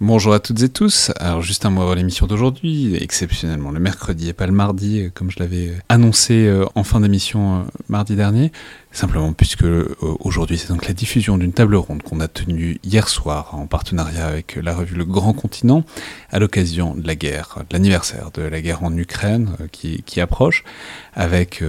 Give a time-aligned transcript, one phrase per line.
[0.00, 1.10] Bonjour à toutes et tous.
[1.16, 5.10] Alors juste un mot avant l'émission d'aujourd'hui, exceptionnellement le mercredi et pas le mardi, euh,
[5.12, 8.52] comme je l'avais annoncé euh, en fin d'émission euh, mardi dernier.
[8.92, 9.66] Simplement puisque
[10.00, 14.28] aujourd'hui c'est donc la diffusion d'une table ronde qu'on a tenue hier soir en partenariat
[14.28, 15.82] avec la revue Le Grand Continent
[16.30, 20.62] à l'occasion de la guerre, de l'anniversaire de la guerre en Ukraine qui, qui approche,
[21.14, 21.62] avec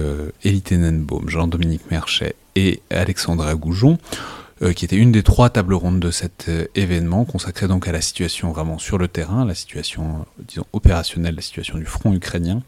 [0.44, 3.98] Elie Tenenbaum, Jean-Dominique Merchet et Alexandra Goujon.
[4.62, 7.92] Euh, qui était une des trois tables rondes de cet euh, événement, consacré donc à
[7.92, 12.12] la situation vraiment sur le terrain, la situation, euh, disons, opérationnelle, la situation du front
[12.12, 12.62] ukrainien.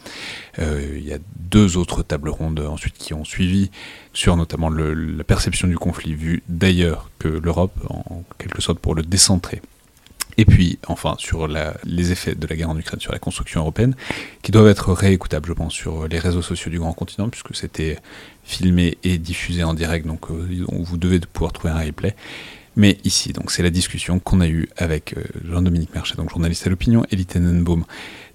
[0.59, 3.71] il y a deux autres tables rondes ensuite qui ont suivi
[4.15, 9.03] sur notamment la perception du conflit vu d'ailleurs que l'Europe, en quelque sorte pour le
[9.03, 9.61] décentrer.
[10.39, 13.95] Et puis, enfin, sur les effets de la guerre en Ukraine sur la construction européenne,
[14.43, 17.99] qui doivent être réécoutables, je pense, sur les réseaux sociaux du grand continent, puisque c'était
[18.45, 22.17] filmé et diffusé en direct, donc euh, vous devez pouvoir trouver un replay.
[22.75, 26.67] Mais ici, donc, c'est la discussion qu'on a eue avec euh, Jean-Dominique Merchet, donc journaliste
[26.67, 27.85] à l'opinion, Elie Tenenbaum,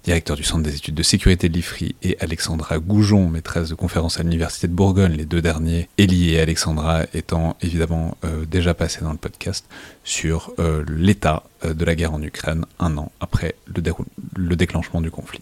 [0.04, 4.18] directeur du Centre des études de sécurité de l'IFRI, et Alexandra Goujon, maîtresse de conférence
[4.18, 9.00] à l'Université de Bourgogne, les deux derniers, Elie et Alexandra étant évidemment euh, déjà passés
[9.02, 9.66] dans le podcast,
[10.04, 10.52] sur
[10.88, 15.40] l'état de la guerre en Ukraine un an après le déclenchement du conflit.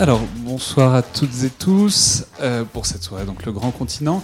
[0.00, 4.22] Alors, bonsoir à toutes et tous euh, pour cette soirée, donc le grand continent.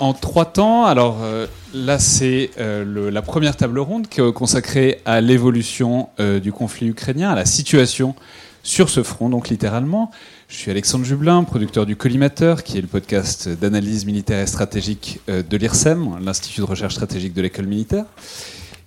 [0.00, 5.00] En trois temps, alors euh, là c'est euh, la première table ronde qui est consacrée
[5.06, 6.10] à l'évolution
[6.42, 8.14] du conflit ukrainien, à la situation
[8.62, 10.10] sur ce front, donc littéralement.
[10.48, 15.20] Je suis Alexandre Jublin, producteur du Collimateur, qui est le podcast d'analyse militaire et stratégique
[15.26, 18.04] de l'IRSEM, l'Institut de recherche stratégique de l'école militaire.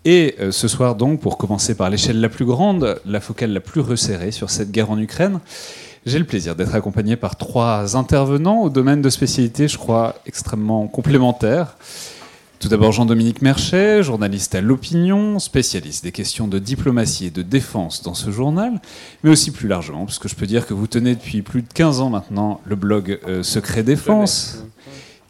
[0.06, 3.81] Et ce soir donc, pour commencer par l'échelle la plus grande, la focale la plus
[3.81, 5.40] resserrée sur cette guerre en Ukraine,
[6.06, 10.88] j'ai le plaisir d'être accompagné par trois intervenants au domaine de spécialité, je crois, extrêmement
[10.88, 11.76] complémentaires.
[12.60, 18.04] Tout d'abord Jean-Dominique Merchet, journaliste à l'opinion, spécialiste des questions de diplomatie et de défense
[18.04, 18.82] dans ce journal,
[19.24, 21.72] mais aussi plus largement, parce que je peux dire que vous tenez depuis plus de
[21.74, 24.66] 15 ans maintenant le blog euh, Secret Défense,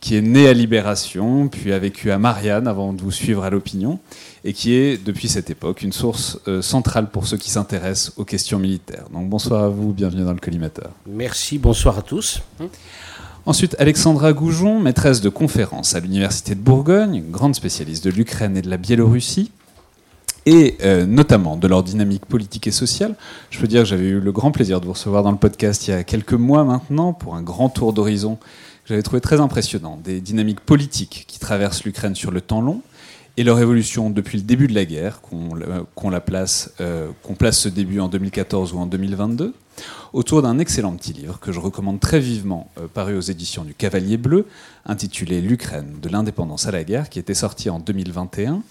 [0.01, 3.51] qui est né à Libération, puis a vécu à Marianne avant de vous suivre à
[3.51, 3.99] l'opinion,
[4.49, 8.25] et qui est, depuis cette époque, une source euh, centrale pour ceux qui s'intéressent aux
[8.25, 9.05] questions militaires.
[9.13, 10.89] Donc bonsoir à vous, bienvenue dans le collimateur.
[11.07, 12.41] Merci, bonsoir à tous.
[13.45, 18.63] Ensuite, Alexandra Goujon, maîtresse de conférences à l'Université de Bourgogne, grande spécialiste de l'Ukraine et
[18.63, 19.51] de la Biélorussie,
[20.47, 23.13] et euh, notamment de leur dynamique politique et sociale.
[23.51, 25.87] Je peux dire que j'avais eu le grand plaisir de vous recevoir dans le podcast
[25.87, 29.39] il y a quelques mois maintenant pour un grand tour d'horizon que j'avais trouvé très
[29.39, 32.81] impressionnant, des dynamiques politiques qui traversent l'Ukraine sur le temps long,
[33.37, 37.59] et leur évolution depuis le début de la guerre, qu'on la place, euh, qu'on place
[37.59, 39.53] ce début en 2014 ou en 2022,
[40.13, 43.73] autour d'un excellent petit livre que je recommande très vivement, euh, paru aux éditions du
[43.73, 44.47] Cavalier Bleu,
[44.85, 48.61] intitulé L'Ukraine, de l'indépendance à la guerre, qui était sorti en 2021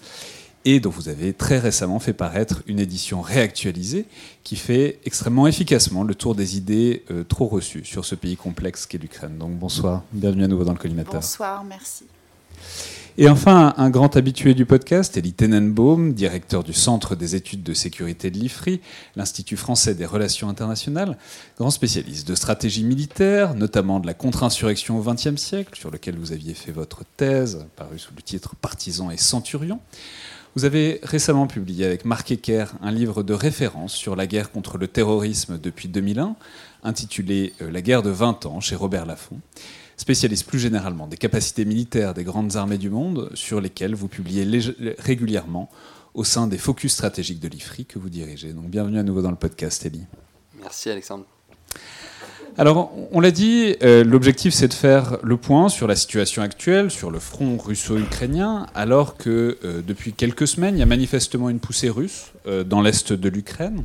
[0.65, 4.07] et dont vous avez très récemment fait paraître une édition réactualisée
[4.43, 8.85] qui fait extrêmement efficacement le tour des idées euh, trop reçues sur ce pays complexe
[8.85, 9.39] qu'est l'Ukraine.
[9.39, 11.15] Donc bonsoir, bienvenue à nouveau dans le collimateur.
[11.15, 12.05] Bonsoir, merci.
[13.21, 17.75] Et enfin, un grand habitué du podcast, Elie Tenenbaum, directeur du Centre des études de
[17.75, 18.81] sécurité de l'IFRI,
[19.17, 21.19] l'Institut français des relations internationales,
[21.56, 26.31] grand spécialiste de stratégie militaire, notamment de la contre-insurrection au XXe siècle, sur lequel vous
[26.31, 29.81] aviez fait votre thèse, parue sous le titre Partisans et Centurions.
[30.55, 34.79] Vous avez récemment publié avec Marc Ecker un livre de référence sur la guerre contre
[34.79, 36.37] le terrorisme depuis 2001,
[36.85, 39.41] intitulé euh, La guerre de 20 ans chez Robert Laffont
[39.99, 44.49] spécialiste plus généralement des capacités militaires des grandes armées du monde, sur lesquelles vous publiez
[44.99, 45.69] régulièrement
[46.15, 48.53] au sein des focus stratégiques de l'IFRI que vous dirigez.
[48.53, 50.07] Donc bienvenue à nouveau dans le podcast, Elie.
[50.61, 51.27] Merci Alexandre.
[52.57, 56.91] Alors, on l'a dit, euh, l'objectif c'est de faire le point sur la situation actuelle,
[56.91, 61.61] sur le front russo-ukrainien, alors que euh, depuis quelques semaines, il y a manifestement une
[61.61, 63.85] poussée russe euh, dans l'est de l'Ukraine,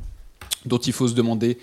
[0.66, 1.60] dont il faut se demander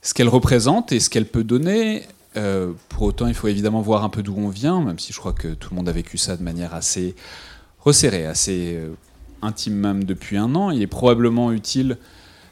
[0.00, 2.02] ce qu'elle représente et ce qu'elle peut donner.
[2.36, 5.18] Euh, pour autant, il faut évidemment voir un peu d'où on vient, même si je
[5.18, 7.14] crois que tout le monde a vécu ça de manière assez
[7.80, 8.94] resserrée, assez euh,
[9.42, 10.70] intime même depuis un an.
[10.70, 11.98] Il est probablement utile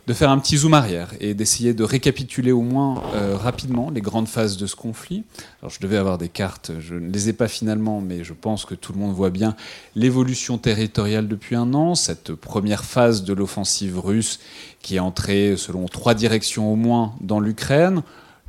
[0.07, 4.01] de faire un petit zoom arrière et d'essayer de récapituler au moins euh, rapidement les
[4.01, 5.23] grandes phases de ce conflit.
[5.61, 8.65] Alors je devais avoir des cartes, je ne les ai pas finalement, mais je pense
[8.65, 9.55] que tout le monde voit bien
[9.95, 14.41] l'évolution territoriale depuis un an, cette première phase de l'offensive russe
[14.83, 18.03] qui est entrée selon trois directions au moins dans l'Ukraine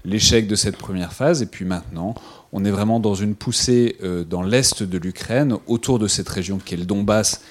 [0.05, 2.15] l'échec de cette première phase, et puis maintenant,
[2.51, 3.97] on est vraiment dans une poussée
[4.29, 7.41] dans l'est de l'Ukraine, autour de cette région qui est le Donbass,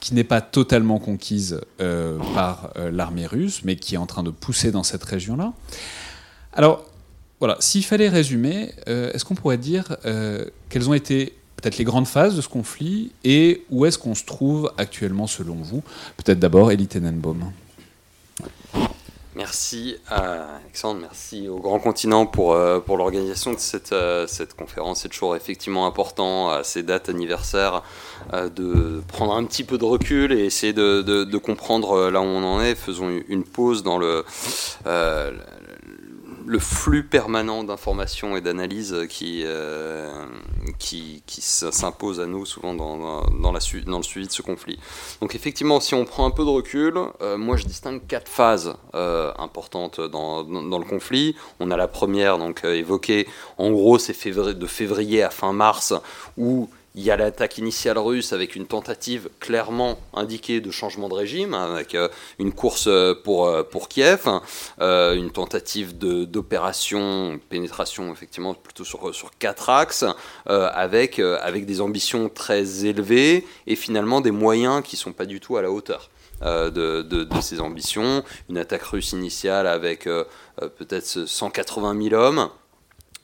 [0.00, 1.60] qui n'est pas totalement conquise
[2.34, 5.52] par l'armée russe, mais qui est en train de pousser dans cette région-là.
[6.52, 6.84] Alors,
[7.40, 9.96] voilà, s'il fallait résumer, est-ce qu'on pourrait dire
[10.68, 14.24] quelles ont été peut-être les grandes phases de ce conflit et où est-ce qu'on se
[14.24, 15.82] trouve actuellement selon vous?
[16.16, 17.52] Peut-être d'abord Elie Tenenbaum.
[19.38, 25.02] Merci Alexandre, merci au Grand Continent pour, euh, l'organisation de cette, euh, cette conférence.
[25.02, 27.84] C'est toujours effectivement important à ces dates anniversaires
[28.32, 32.24] euh, de prendre un petit peu de recul et essayer de, de, comprendre là où
[32.24, 32.74] on en est.
[32.74, 34.24] Faisons une pause dans le,
[36.48, 40.10] le flux permanent d'informations et d'analyses qui, euh,
[40.78, 44.78] qui, qui s'impose à nous souvent dans, dans, la, dans, le suivi de ce conflit.
[45.20, 48.74] Donc effectivement, si on prend un peu de recul, euh, moi je distingue quatre phases
[48.94, 51.36] euh, importantes dans, dans, le conflit.
[51.60, 53.28] On a la première, donc évoquée,
[53.58, 55.92] en gros c'est de février à fin mars,
[56.38, 61.14] où il y a l'attaque initiale russe avec une tentative clairement indiquée de changement de
[61.14, 62.08] régime, hein, avec euh,
[62.40, 64.28] une course euh, pour, euh, pour Kiev,
[64.80, 70.04] une tentative d'opération, pénétration effectivement plutôt sur, quatre axes,
[70.46, 75.38] avec, avec des ambitions très élevées et finalement des moyens qui ne sont pas du
[75.38, 76.10] tout à la hauteur.
[76.42, 78.24] de, de, ambitions.
[78.48, 82.50] Une attaque russe initiale avec peut-être 180 000 hommes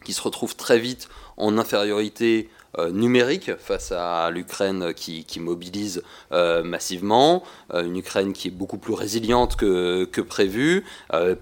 [0.04, 2.48] qui se retrouvent très vite en infériorité
[2.90, 7.42] numérique face à l'Ukraine qui, mobilise euh, massivement,
[7.72, 10.84] euh, une Ukraine qui est beaucoup plus résiliente que prévu,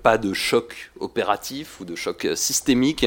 [0.02, 3.07] pas de choc opératif ou de choc systémique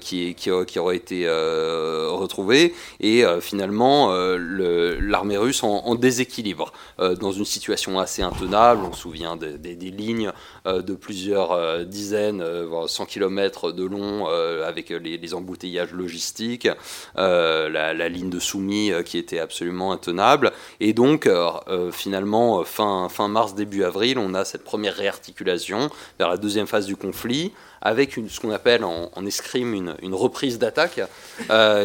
[0.00, 7.98] qui, qui, qui, aurait été retrouvé, et finalement l'armée russe en, déséquilibre, dans une situation
[7.98, 10.32] assez intenable, on se souvient des, lignes
[10.66, 16.68] de plusieurs dizaines, voire 100 km de long avec les, embouteillages logistiques.
[17.16, 20.52] Euh, la, ligne de soumis euh, qui était absolument intenable.
[20.80, 26.28] Et donc, euh, finalement, fin, fin mars, début avril, on a cette première réarticulation vers
[26.28, 27.52] la deuxième phase du conflit
[27.84, 31.00] avec une, ce qu'on appelle en, escrime une, une reprise d'attaque,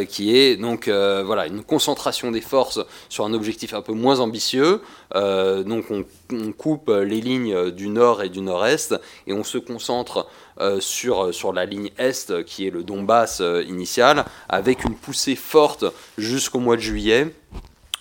[0.10, 2.80] qui est donc voilà, une concentration des forces
[3.10, 4.82] sur un objectif un peu moins ambitieux.
[5.16, 8.94] donc on, on, coupe les lignes du nord et du nord-est
[9.26, 10.28] et on se concentre
[10.60, 15.36] euh, sur, sur la ligne Est, qui est le Donbass euh, initial, avec une poussée
[15.36, 15.86] forte
[16.18, 17.28] jusqu'au mois de juillet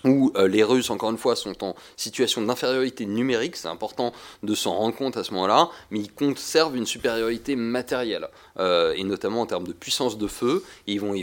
[0.07, 4.13] où euh, les Russes, encore une fois, sont en situation d'infériorité numérique, c'est important
[4.43, 9.05] de s'en rendre compte à ce moment-là, mais ils conservent une supériorité matérielle, euh, et
[9.05, 11.15] notamment en termes de puissance de feu, ils vont,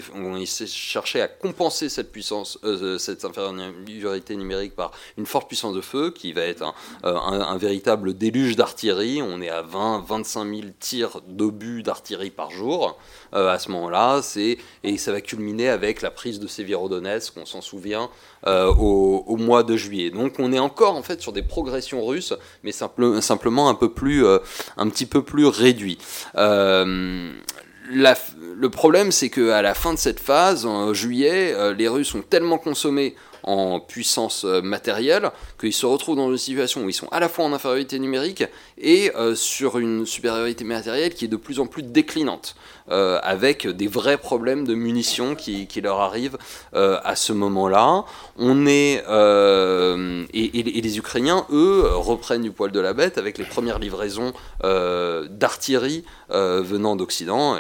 [0.46, 6.12] chercher à compenser cette puissance, euh, cette infériorité numérique par une forte puissance de feu,
[6.12, 12.32] qui va être un, véritable déluge d'artillerie, on est à 20-25 000 tirs d'obus d'artillerie
[12.32, 12.98] par jour,
[13.34, 14.22] à ce moment-là,
[14.84, 18.10] et ça va culminer avec la prise de Sévérodonetsk, on s'en souvient,
[18.46, 20.10] euh, au, mois de juillet.
[20.10, 22.34] Donc on est encore en fait sur des progressions russes,
[22.64, 24.40] mais simplement un peu plus, euh,
[24.78, 25.98] un petit peu plus réduit.
[26.36, 27.32] Euh,
[28.56, 32.58] le problème, c'est qu'à la fin de cette phase, en juillet, les Russes ont tellement
[32.58, 33.16] consommé
[33.46, 37.44] en puissance matérielle qu'ils se retrouvent dans une situation où ils sont à la fois
[37.44, 38.46] en infériorité numérique
[38.78, 42.56] et sur une supériorité matérielle qui est de plus en plus déclinante.
[42.92, 46.38] Euh, avec des vrais problèmes de munitions qui, leur arrivent
[46.76, 48.04] euh, à ce moment-là.
[48.38, 53.46] On est euh, et, les Ukrainiens, eux, reprennent du poil de la bête avec les
[53.46, 57.58] premières livraisons d'artillerie venant d'Occident,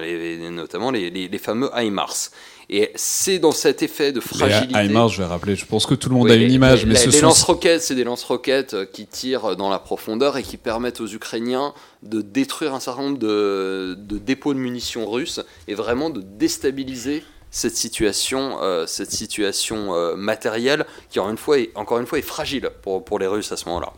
[0.51, 2.32] notamment les, les fameux HIMARS.
[2.70, 4.74] Et c'est dans cet effet de fragilité.
[4.74, 6.86] Les HIMARS, je vais rappeler, je pense que tout le monde a une image.
[6.86, 11.02] mais les, les lance-roquettes, c'est des lance-roquettes qui tirent dans la profondeur et qui permettent
[11.02, 11.74] aux Ukrainiens
[12.04, 17.75] de détruire un certain nombre de, dépôts de munitions russes et vraiment de déstabiliser cette
[17.75, 22.24] situation, euh, cette situation euh, matérielle qui, encore une fois, est, encore une fois, est
[22.24, 23.94] fragile pour, pour les Russes à ce moment-là.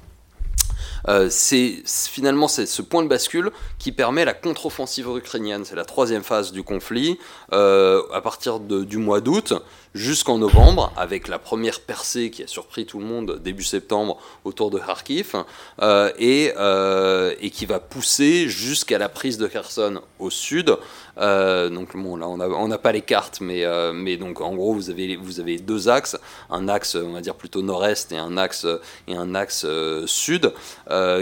[1.07, 5.65] Euh, c'est finalement ce point de bascule qui permet la contre-offensive ukrainienne.
[5.65, 7.19] C'est la troisième phase du conflit.
[7.51, 9.53] à partir du mois d'août,
[9.95, 14.69] jusqu'en novembre, avec la première percée qui a surpris tout le monde début septembre autour
[14.69, 15.35] de Kharkiv,
[15.81, 20.75] euh, et, euh, et, qui va pousser jusqu'à la prise de Kherson au sud.
[21.17, 24.89] Euh, donc bon, là on n'a pas les cartes, mais, mais donc en gros vous
[24.89, 26.17] avez, vous avez deux axes,
[26.49, 28.67] un axe on va dire plutôt nord-est et un axe,
[29.07, 29.65] et un axe
[30.07, 30.51] sud,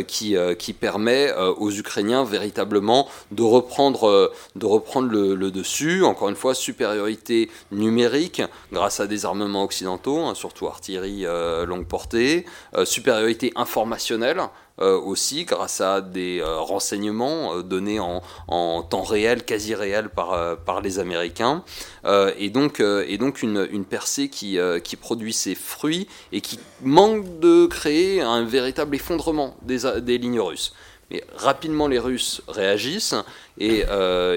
[0.07, 6.03] qui, qui permet aux Ukrainiens véritablement de reprendre, de reprendre le, le dessus.
[6.03, 8.41] Encore une fois, supériorité numérique,
[8.73, 14.41] grâce à des armements occidentaux, hein, surtout artillerie euh, longue portée, euh, supériorité informationnelle,
[14.81, 18.21] euh, aussi grâce à des renseignements donnés en,
[18.81, 21.63] temps réel, quasi réel par, par les Américains,
[22.05, 28.43] et donc, une, percée qui, qui produit ses fruits et qui manque de créer un
[28.43, 30.73] véritable effondrement des lignes russes.
[31.11, 33.15] Mais rapidement, les Russes réagissent,
[33.57, 33.85] et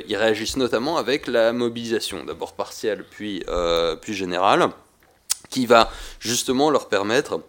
[0.08, 3.44] ils réagissent notamment avec la mobilisation, d'abord partielle, puis,
[4.02, 4.70] puis générale,
[5.49, 7.40] qui va justement leur permettre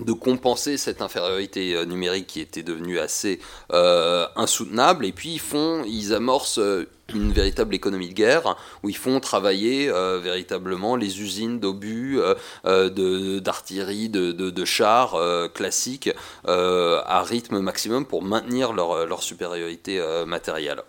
[0.00, 3.40] de compenser cette infériorité euh, numérique qui était devenue assez
[3.72, 8.90] euh, insoutenable et puis ils font ils amorcent euh, une véritable économie de guerre où
[8.90, 9.90] ils font travailler
[10.22, 12.20] véritablement les usines d'obus,
[12.64, 15.16] d'artillerie, de, chars
[15.54, 16.10] classiques
[16.44, 20.82] à rythme maximum pour maintenir leur, leur supériorité matérielle.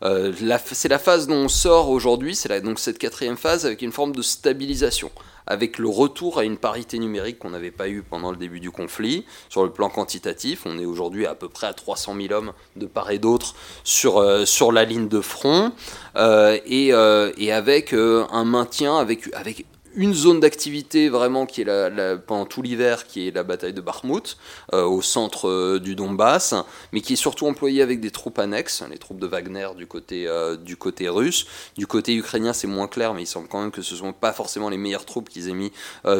[0.00, 4.12] c'est la phase dont on sort aujourd'hui, c'est donc cette quatrième phase avec une forme
[4.12, 5.10] de stabilisation
[5.50, 8.70] avec le retour à une parité numérique qu'on n'avait pas eu pendant le début du
[8.70, 9.26] conflit.
[9.48, 12.86] Sur le plan quantitatif, on est aujourd'hui à peu près à 300 000 hommes de
[12.86, 15.72] part et d'autre sur, euh, la ligne de front,
[16.14, 21.64] euh, et, euh, et, avec un maintien, avec, avec une zone d'activité vraiment qui est
[21.64, 24.36] la, pendant tout l'hiver, qui est la bataille de Bakhmut,
[24.72, 26.54] euh, au centre euh, du Donbass,
[26.92, 30.26] mais qui est surtout employée avec des troupes annexes, les troupes de Wagner du côté,
[30.28, 31.46] euh, du côté russe.
[31.76, 34.12] Du côté ukrainien, c'est moins clair, mais il semble quand même que ce ne sont
[34.12, 35.72] pas forcément les meilleures troupes qu'ils aient mis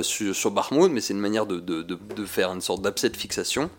[0.02, 3.16] sur, sur Bakhmut, mais c'est une manière de, de, de, faire une sorte d'abcès de
[3.16, 3.70] fixation.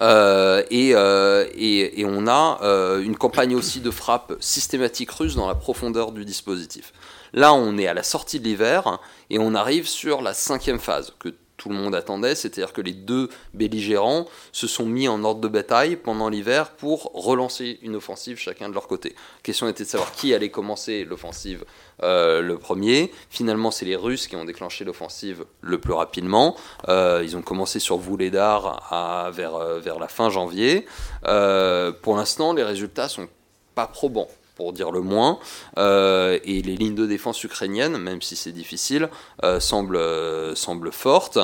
[0.00, 6.24] et, et, on a une campagne aussi de frappe systématique russe dans la profondeur du
[6.24, 6.92] dispositif.
[7.34, 11.12] Là, on est à la sortie de l'hiver et on arrive sur la cinquième phase
[11.18, 15.40] que tout le monde attendait, c'est-à-dire que les deux belligérants se sont mis en ordre
[15.40, 19.10] de bataille pendant l'hiver pour relancer une offensive chacun de leur côté.
[19.10, 21.64] La question était de savoir qui allait commencer l'offensive
[22.02, 23.12] euh, le premier.
[23.30, 26.56] Finalement, c'est les Russes qui ont déclenché l'offensive le plus rapidement.
[26.88, 30.86] Euh, ils ont commencé sur Vouledar vers, euh, vers la fin janvier.
[31.22, 33.28] pour l'instant, les résultats sont
[33.74, 35.38] pas probants pour dire le moins,
[35.78, 39.08] euh, et les lignes de défense ukrainiennes, même si c'est difficile,
[39.42, 41.38] euh, semblent, euh, semblent, fortes.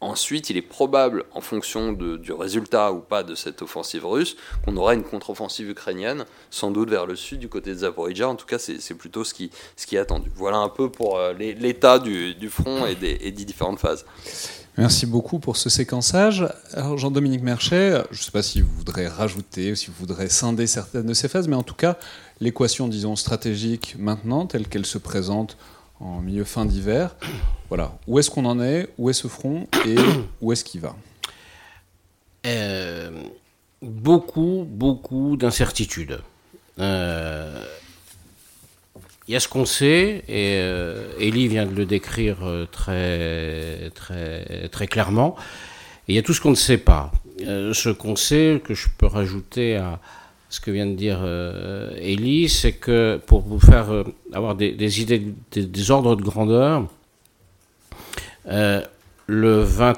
[0.00, 4.76] ensuite, il est probable, en fonction du résultat ou pas de cette offensive russe, qu'on
[4.76, 8.28] aura une contre-offensive ukrainienne, sans doute vers le sud, du côté de Zaporizhia.
[8.28, 10.30] En tout cas, c'est plutôt ce qui, ce qui est attendu.
[10.36, 14.04] Voilà un peu pour l'état du, du, front et des, et des différentes phases.
[14.78, 16.46] Merci beaucoup pour ce séquençage.
[16.72, 20.28] Alors Jean-Dominique Merchet, je ne sais pas si vous voudrez rajouter ou si vous voudrez
[20.28, 21.98] scinder certaines de ces phases, mais en tout cas,
[22.40, 25.56] l'équation, disons, stratégique maintenant, telle qu'elle se présente
[25.98, 27.16] en milieu fin d'hiver,
[27.68, 29.66] voilà, où est-ce qu'on en est, où est ce front?
[29.84, 29.96] Et
[30.40, 30.94] où est-ce qu'il va?
[32.46, 33.10] Euh,
[33.82, 36.20] Beaucoup, beaucoup d'incertitudes.
[36.80, 37.64] Euh,
[39.28, 43.90] il y a ce qu'on sait, et euh, Elie vient de le décrire euh, très,
[43.90, 45.36] très, très clairement,
[46.08, 47.12] et il y a tout ce qu'on ne sait pas.
[47.46, 50.00] Euh, ce qu'on sait, que je peux rajouter à
[50.48, 53.88] ce que vient de dire euh, Elie, c'est que pour vous faire
[54.32, 56.86] avoir des, idées, des, ordres de grandeur,
[58.46, 59.94] le 20,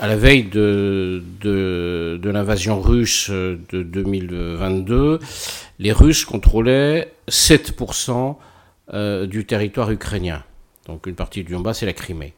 [0.00, 5.20] à la veille de, de, de l'invasion russe de 2022,
[5.78, 8.36] les Russes contrôlaient 7%
[8.92, 10.44] euh, du territoire ukrainien.
[10.86, 12.34] Donc une partie du Donbass et la Crimée.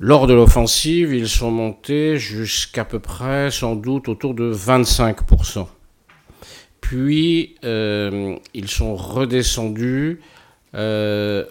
[0.00, 5.68] Lors de l'offensive, ils sont montés jusqu'à peu près, sans doute, autour de 25%.
[6.80, 10.20] Puis, euh, ils sont redescendus
[10.74, 11.46] euh,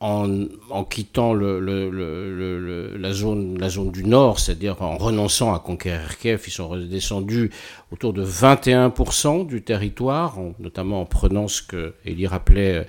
[0.00, 7.50] en, quittant la, zone, du nord, c'est-à-dire en renonçant à conquérir Kiev, ils sont redescendus
[7.90, 12.86] autour de 21% du territoire, notamment en prenant ce que Elie rappelait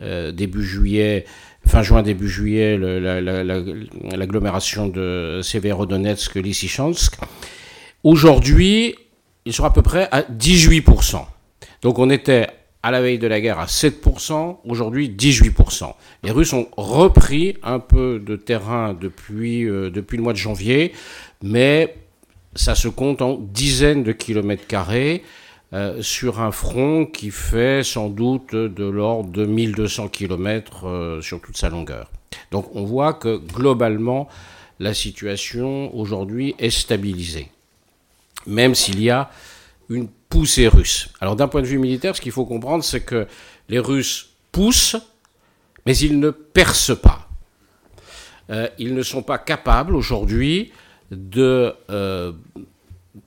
[0.00, 1.24] euh, début juillet,
[1.66, 7.16] fin juin, début juillet, l'agglomération de Severodonetsk, Lysychansk.
[8.04, 8.94] Aujourd'hui,
[9.44, 11.24] ils sont à peu près à 18%.
[11.82, 12.46] Donc on était
[12.82, 15.94] à la veille de la guerre à 7%, aujourd'hui 18%.
[16.24, 20.92] Les Russes ont repris un peu de terrain depuis, euh, depuis le mois de janvier,
[21.42, 21.94] mais
[22.54, 25.22] ça se compte en dizaines de kilomètres carrés
[25.72, 31.40] euh, sur un front qui fait sans doute de l'ordre de 1200 kilomètres euh, sur
[31.40, 32.10] toute sa longueur.
[32.50, 34.28] Donc on voit que globalement,
[34.80, 37.48] la situation aujourd'hui est stabilisée,
[38.46, 39.30] même s'il y a
[39.88, 41.10] une poussée russe.
[41.20, 43.26] Alors d'un point de vue militaire, ce qu'il faut comprendre, c'est que
[43.68, 44.96] les Russes poussent,
[45.84, 47.28] mais ils ne percent pas.
[48.48, 50.72] Euh, ils ne sont pas capables aujourd'hui
[51.10, 52.32] de euh,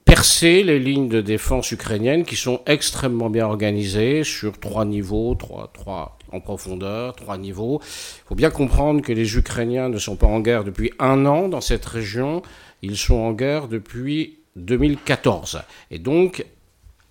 [0.04, 5.72] percer les lignes de défense ukrainiennes qui sont extrêmement bien organisées sur trois niveaux, trois,
[5.76, 7.82] trois en profondeur, trois niveaux.
[7.84, 11.50] Il faut bien comprendre que les Ukrainiens ne sont pas en guerre depuis un an
[11.50, 12.42] dans cette région,
[12.82, 15.62] ils sont en guerre depuis 2014.
[15.92, 16.44] Et donc,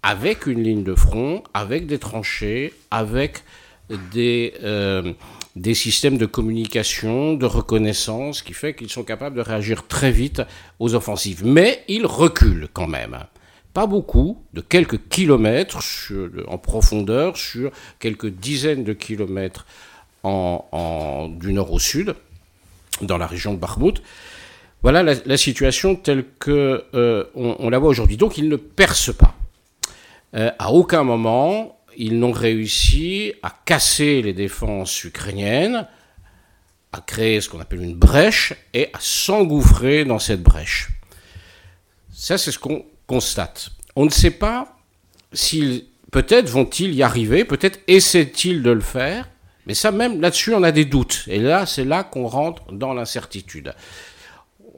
[0.04, 3.42] avec une ligne de front, avec des tranchées, avec
[4.12, 5.14] des, euh,
[5.56, 10.42] des systèmes de communication, de reconnaissance, qui fait qu'ils sont capables de réagir très vite
[10.78, 11.42] aux offensives.
[11.46, 13.16] Mais ils reculent quand même.
[13.72, 15.78] Pas beaucoup, de quelques kilomètres
[16.48, 19.64] en profondeur, sur quelques dizaines de kilomètres
[20.22, 22.14] en, du nord au sud,
[23.00, 24.02] dans la région de Bakhmut.
[24.82, 27.24] Voilà la, situation telle que euh,
[27.70, 28.18] la voit aujourd'hui.
[28.18, 29.34] Donc ils ne percent pas.
[30.34, 35.86] Euh, à aucun moment, ils n'ont réussi à casser les défenses ukrainiennes,
[36.92, 40.88] à créer ce qu'on appelle une brèche et à s'engouffrer dans cette brèche.
[42.12, 43.70] Ça, c'est ce qu'on constate.
[43.96, 44.76] On ne sait pas
[45.32, 49.28] s'ils, peut-être vont-ils y arriver, peut-être essaient-ils de le faire,
[49.66, 51.24] mais ça même là-dessus, on a des doutes.
[51.28, 53.74] Et là, c'est là qu'on rentre dans l'incertitude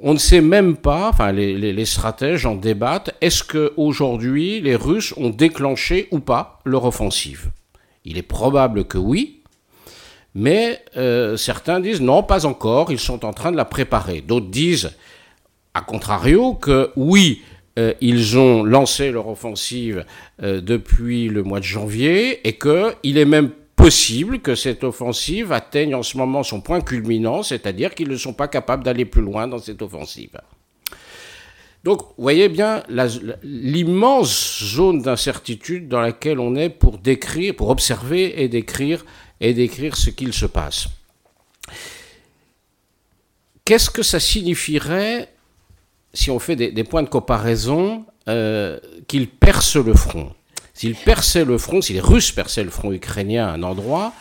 [0.00, 5.30] on ne sait même pas, enfin les, stratèges en débattent, est-ce qu'aujourd'hui les Russes ont
[5.30, 7.50] déclenché ou pas leur offensive?
[8.04, 9.42] Il est probable que oui,
[10.34, 14.20] mais euh, certains disent non, pas encore, ils sont en train de la préparer.
[14.20, 14.92] D'autres disent,
[15.74, 17.42] à contrario, que oui,
[17.78, 20.04] euh, ils ont lancé leur offensive
[20.42, 23.50] euh, depuis le mois de janvier et qu'il est même
[23.86, 28.32] possible que cette offensive atteigne en ce moment son point culminant, c'est-à-dire qu'ils ne sont
[28.32, 30.36] pas capables d'aller plus loin dans cette offensive.
[31.84, 32.82] Donc, vous voyez bien
[33.44, 39.06] l'immense zone d'incertitude dans laquelle on est pour décrire, pour observer et décrire
[39.40, 40.88] et décrire ce qu'il se passe.
[43.64, 45.32] Qu'est-ce que ça signifierait
[46.12, 50.34] si on fait des, points de comparaison euh, qu'ils percent le front?
[50.76, 54.12] S'ils perçaient le front, si les Russes perçaient le front ukrainien à un endroit,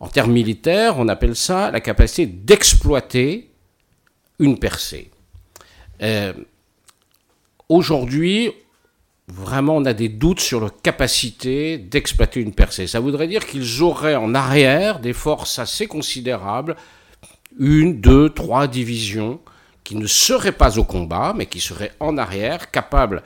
[0.00, 3.52] en termes militaires, on appelle ça la capacité d'exploiter
[4.40, 5.12] une percée.
[6.02, 6.32] Euh,
[7.68, 8.50] aujourd'hui,
[9.28, 12.88] vraiment, on a des doutes sur la capacité d'exploiter une percée.
[12.88, 16.74] Ça voudrait dire qu'ils auraient en arrière des forces assez considérables,
[17.56, 19.38] une, deux, trois divisions,
[19.84, 23.22] qui ne seraient pas au combat, mais qui seraient en arrière, capables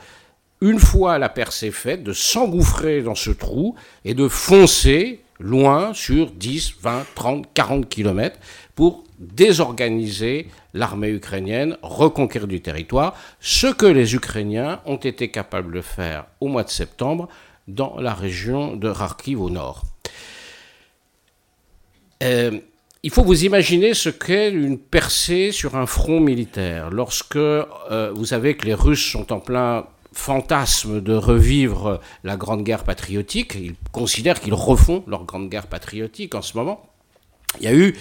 [0.62, 6.30] une fois la percée faite, de s'engouffrer dans ce trou et de foncer loin sur
[6.30, 8.38] 10, 20, 30, 40 kilomètres
[8.76, 15.80] pour désorganiser l'armée ukrainienne, reconquérir du territoire, ce que les Ukrainiens ont été capables de
[15.80, 17.28] faire au mois de septembre
[17.66, 19.82] dans la région de Kharkiv au nord.
[22.22, 22.60] Euh,
[23.02, 26.90] il faut vous imaginer ce qu'est une percée sur un front militaire.
[26.90, 32.64] Lorsque euh, vous savez que les Russes sont en plein fantasme de revivre la Grande
[32.64, 33.54] Guerre patriotique.
[33.54, 36.82] Ils considèrent qu'ils refont leur Grande Guerre patriotique en ce moment.
[37.60, 37.94] Il y a eu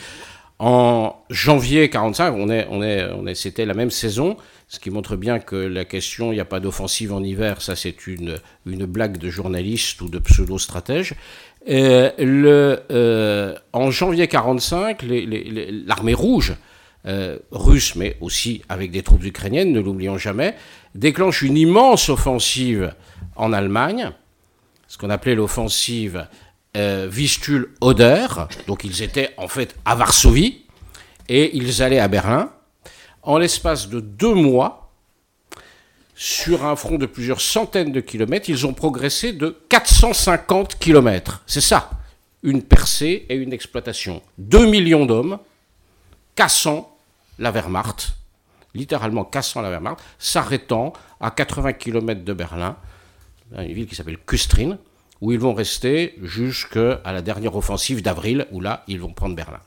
[0.60, 4.92] en janvier 45, on est, on est, on est, c'était la même saison, ce qui
[4.92, 8.38] montre bien que la question, il n'y a pas d'offensive en hiver, ça c'est une,
[8.68, 11.16] une blague de journaliste ou de pseudo-stratège.
[11.68, 16.54] Euh, en janvier 45, l'armée rouge
[17.08, 20.56] euh, russe, mais aussi avec des troupes ukrainiennes, ne l'oublions jamais,
[20.94, 22.94] déclenche une immense offensive
[23.36, 24.12] en Allemagne,
[24.88, 26.28] ce qu'on appelait l'offensive
[26.78, 28.28] euh, Vistule-Oder.
[28.68, 30.64] Donc ils étaient en fait à Varsovie
[31.28, 32.52] et ils allaient à Berlin.
[33.24, 34.82] En l'espace de deux mois,
[36.14, 41.42] sur un front de plusieurs centaines de kilomètres, ils ont progressé de 450 kilomètres.
[41.48, 41.90] C'est ça,
[42.44, 44.22] une percée et une exploitation.
[44.38, 45.40] Deux millions d'hommes
[46.36, 46.91] cassant
[47.42, 48.16] la Wehrmacht,
[48.74, 52.78] littéralement cassant la Wehrmacht, s'arrêtant à 80 km de Berlin,
[53.58, 54.78] une ville qui s'appelle Kustrin,
[55.20, 59.60] où ils vont rester jusqu'à la dernière offensive d'avril, où là, ils vont prendre Berlin.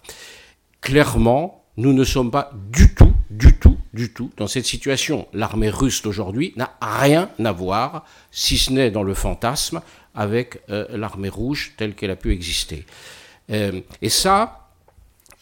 [0.81, 5.27] Clairement, nous ne sommes pas du tout, du tout, du tout dans cette situation.
[5.33, 9.81] L'armée russe d'aujourd'hui n'a rien à voir, si ce n'est dans le fantasme,
[10.15, 12.87] avec euh, l'armée rouge telle qu'elle a pu exister.
[13.51, 14.64] Euh, et ça,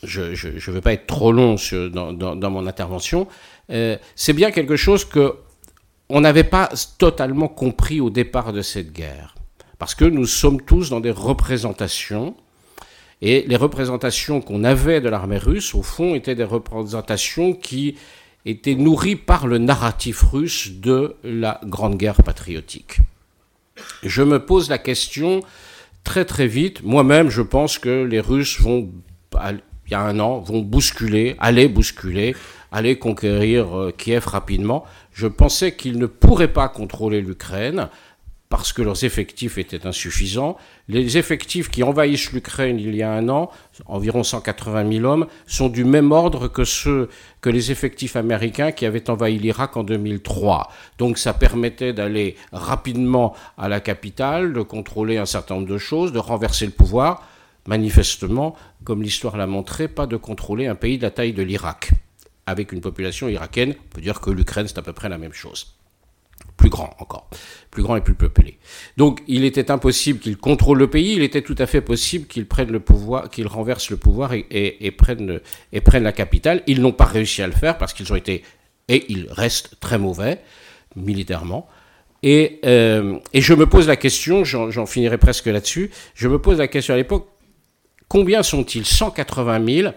[0.03, 1.57] je ne veux pas être trop long
[1.93, 3.29] dans, mon intervention,
[3.71, 5.35] euh, c'est bien quelque chose que
[6.09, 9.35] on n'avait pas totalement compris au départ de cette guerre.
[9.79, 12.35] Parce que nous sommes tous dans des représentations,
[13.23, 17.97] et les représentations qu'on avait de l'armée russe, au fond, étaient des représentations qui
[18.45, 22.99] étaient nourries par le narratif russe de la Grande Guerre patriotique.
[24.03, 25.41] Je me pose la question
[26.05, 28.91] très très vite, moi-même je pense que les Russes vont
[29.93, 32.35] il y a un an, vont bousculer, aller bousculer,
[32.71, 34.85] aller conquérir euh, Kiev rapidement.
[35.13, 37.91] Je pensais qu'ils ne pourraient pas contrôler l'Ukraine
[38.49, 40.57] parce que leurs effectifs étaient insuffisants.
[40.89, 43.51] Les effectifs qui envahissent l'Ukraine il y a un an,
[43.85, 47.11] environ 180 000 hommes, sont du même ordre que ceux
[47.43, 50.71] que les effectifs américains qui avaient envahi l'Irak en 2003.
[50.97, 56.13] Donc ça permettait d'aller rapidement à la capitale, de contrôler un certain nombre de choses,
[56.13, 57.29] de renverser le pouvoir.
[57.67, 61.91] Manifestement, comme l'histoire l'a montré, pas de contrôler un pays de la taille de l'Irak.
[62.45, 65.33] Avec une population irakienne, on peut dire que l'Ukraine, c'est à peu près la même
[65.33, 65.77] chose
[66.57, 67.29] plus grand encore,
[67.71, 68.59] plus grand et plus peuplé.
[68.97, 72.47] Donc il était impossible qu'il contrôle le pays, il était tout à fait possible qu'il
[72.47, 75.41] prenne le pouvoir, qu'il renverse le pouvoir et, et, et prenne
[75.71, 76.63] la capitale.
[76.67, 78.43] Ils n'ont pas réussi à le faire parce qu'ils ont été,
[78.89, 80.41] et ils restent très mauvais
[80.97, 81.69] militairement.
[82.23, 86.59] Et, euh, et je me pose la question, j'en finirai presque là-dessus, je me pose
[86.59, 87.29] la question à l'époque,
[88.13, 88.85] combien sont-ils?
[88.85, 89.95] 180 000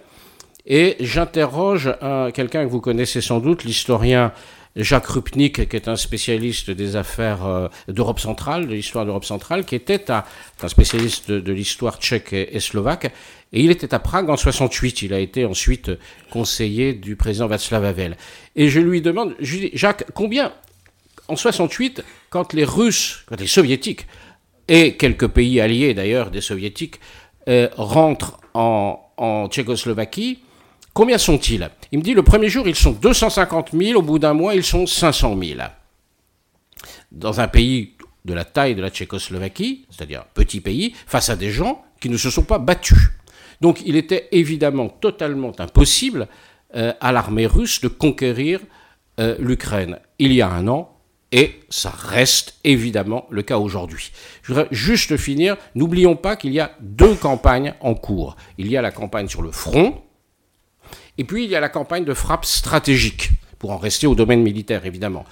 [0.66, 1.94] et j'interroge
[2.34, 4.32] quelqu'un que vous connaissez sans doute, l'historien
[4.78, 9.66] Jacques Rupnik, qui est un spécialiste des affaires euh, d'Europe centrale, de l'histoire d'Europe centrale,
[9.66, 10.24] qui était un
[10.68, 13.06] spécialiste de, l'histoire tchèque et, slovaque,
[13.54, 15.02] et il était à Prague en 68.
[15.02, 15.92] Il a été ensuite
[16.32, 18.18] conseiller du président Václav Havel.
[18.56, 20.54] Et je lui demande, Jacques, combien
[21.28, 24.08] en 68, quand les Russes, quand les Soviétiques
[24.68, 27.00] et quelques pays alliés d'ailleurs des Soviétiques
[27.48, 29.02] euh, rentrent en,
[29.50, 30.40] Tchécoslovaquie,
[30.94, 31.70] Combien sont-ils?
[31.92, 34.64] Il me dit le premier jour, ils sont 250 000, au bout d'un mois, ils
[34.64, 35.60] sont 500 000.
[37.12, 41.52] Dans un pays de la taille de la Tchécoslovaquie, c'est-à-dire petit pays, face à des
[41.52, 43.10] gens qui ne se sont pas battus.
[43.60, 46.30] Donc il était évidemment totalement impossible
[46.76, 48.62] euh, à l'armée russe de conquérir
[49.20, 50.95] euh, l'Ukraine il y a un an,
[51.36, 54.14] et ça reste évidemment le cas aujourd'hui.
[54.42, 58.38] Je voudrais juste finir, n'oublions pas qu'il y a deux campagnes en cours.
[58.58, 60.02] Il y a la campagne sur le front,
[61.18, 64.44] et puis il y a la campagne de frappe stratégique, pour en rester au domaine
[64.44, 65.26] militaire évidemment.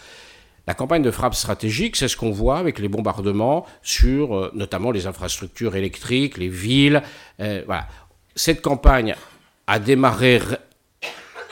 [0.67, 4.91] La campagne de frappe stratégique, c'est ce qu'on voit avec les bombardements sur euh, notamment
[4.91, 7.01] les infrastructures électriques, les villes.
[7.39, 7.87] Euh, voilà.
[8.35, 9.15] Cette campagne
[9.67, 10.41] a démarré,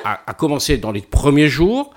[0.04, 1.94] a, a, commencé dans les premiers jours.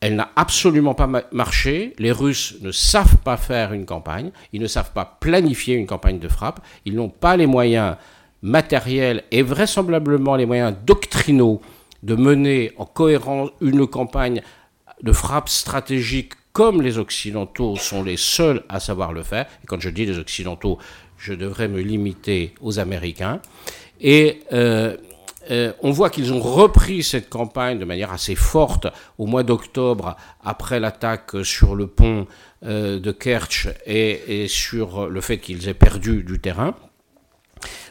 [0.00, 1.94] Elle n'a absolument pas marché.
[1.98, 4.30] Les Russes ne savent pas faire une campagne.
[4.52, 6.60] Ils ne savent pas planifier une campagne de frappe.
[6.84, 7.96] Ils n'ont pas les moyens
[8.42, 11.60] matériels et vraisemblablement les moyens doctrinaux
[12.04, 14.42] de mener en cohérence une campagne
[15.02, 19.46] de frappe stratégique comme les Occidentaux sont les seuls à savoir le faire.
[19.62, 20.78] Et quand je dis les Occidentaux,
[21.16, 23.40] je devrais me limiter aux Américains.
[24.00, 24.96] Et euh,
[25.50, 30.16] euh, on voit qu'ils ont repris cette campagne de manière assez forte au mois d'octobre
[30.44, 32.26] après l'attaque sur le pont
[32.64, 36.74] euh, de Kerch et, et, sur le fait qu'ils aient perdu du terrain.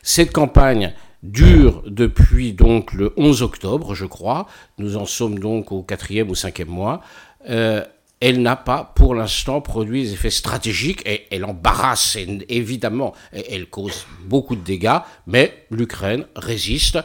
[0.03, 0.93] Cette campagne
[1.23, 4.47] dure depuis donc le 11 octobre, je crois.
[4.77, 7.01] Nous en sommes donc au quatrième ou cinquième mois.
[7.49, 7.83] Euh,
[8.19, 12.17] elle n'a pas pour l'instant produit des effets stratégiques et elle embarrasse
[12.49, 16.97] évidemment, elle cause beaucoup de dégâts, mais l'Ukraine résiste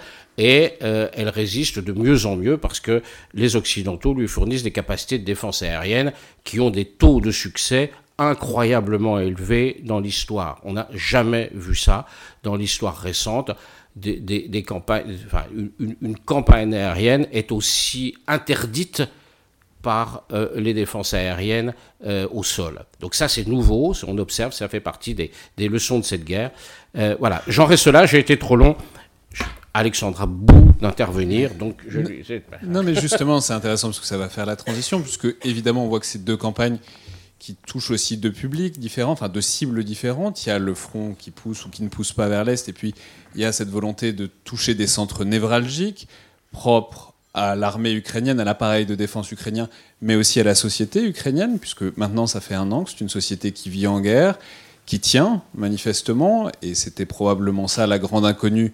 [0.42, 3.00] et euh, elle résiste de mieux en mieux parce que
[3.33, 7.92] les Occidentaux lui fournissent des capacités de défense aérienne qui ont des taux de succès
[8.18, 10.61] incroyablement élevé dans l'histoire.
[10.64, 12.07] On n'a jamais vu ça
[12.42, 13.52] dans l'histoire récente.
[14.05, 19.05] Une, campagne aérienne est aussi interdite
[19.81, 21.72] par euh, les défenses aériennes
[22.05, 22.85] euh, au sol.
[22.98, 26.50] Donc ça c'est nouveau, on observe, ça fait partie des, leçons de cette guerre.
[27.20, 28.76] Voilà, j'en reste là, j'ai été trop long.
[29.74, 31.54] Alexandra Bou d'intervenir.
[31.54, 32.00] Donc je...
[32.64, 35.88] Non, mais justement, c'est intéressant parce que ça va faire la transition, puisque évidemment, on
[35.88, 36.78] voit que ces deux campagnes
[37.38, 40.46] qui touche aussi deux publics différents, enfin deux cibles différentes.
[40.46, 42.72] Il y a le front qui pousse ou qui ne pousse pas vers l'Est, et
[42.72, 42.94] puis
[43.35, 46.06] il y a cette volonté de toucher des centres névralgiques
[46.52, 49.68] propres à l'armée ukrainienne, à l'appareil de défense ukrainien,
[50.02, 53.08] mais aussi à la société ukrainienne, puisque maintenant ça fait un an que c'est une
[53.08, 54.38] société qui vit en guerre,
[54.87, 58.72] qui tient manifestement, et c'était probablement ça la grande inconnue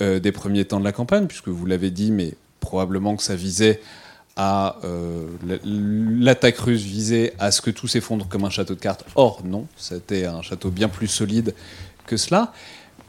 [0.00, 3.80] des premiers temps de la campagne, puisque vous l'avez dit, mais probablement que ça visait
[4.36, 5.26] à euh,
[5.64, 9.04] l'attaque russe visait à ce que tout s'effondre comme un château de cartes.
[9.14, 11.54] Or, non, c'était un château bien plus solide
[12.06, 12.52] que cela.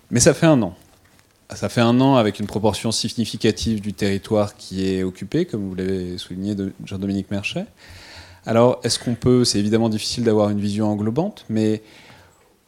[0.09, 0.75] Mais ça fait un an.
[1.53, 5.75] Ça fait un an avec une proportion significative du territoire qui est occupé, comme vous
[5.75, 7.65] l'avez souligné, Jean-Dominique Merchet.
[8.45, 11.81] Alors, est-ce qu'on peut, c'est évidemment difficile d'avoir une vision englobante, mais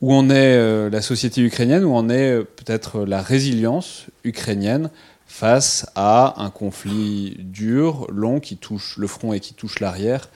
[0.04, 4.90] où en est euh, la société ukrainienne, où en est euh, peut-être la résilience ukrainienne
[5.28, 10.28] face à un conflit dur, long, qui touche le front et qui touche l'arrière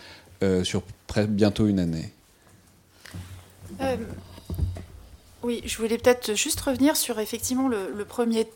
[0.41, 0.83] euh, sur
[1.27, 2.13] bientôt une année.
[3.81, 3.97] Euh,
[5.43, 8.47] oui, je voulais peut-être juste revenir sur effectivement le, premier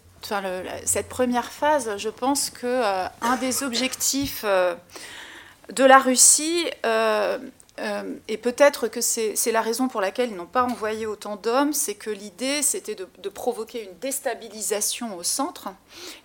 [0.86, 2.84] cette première phase, je pense que
[3.22, 6.66] un des objectifs de la Russie
[7.80, 11.74] euh, et peut-être que c'est la raison pour laquelle ils n'ont pas envoyé autant d'hommes,
[11.74, 15.70] c'est que l'idée, c'était de, provoquer une déstabilisation au centre.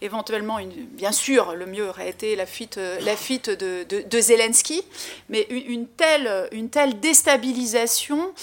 [0.03, 0.59] Éventuellement,
[0.91, 2.81] bien sûr, le mieux aurait été la fuite,
[3.17, 4.83] fuite de, Zelensky,
[5.29, 8.35] mais une, telle, déstabilisation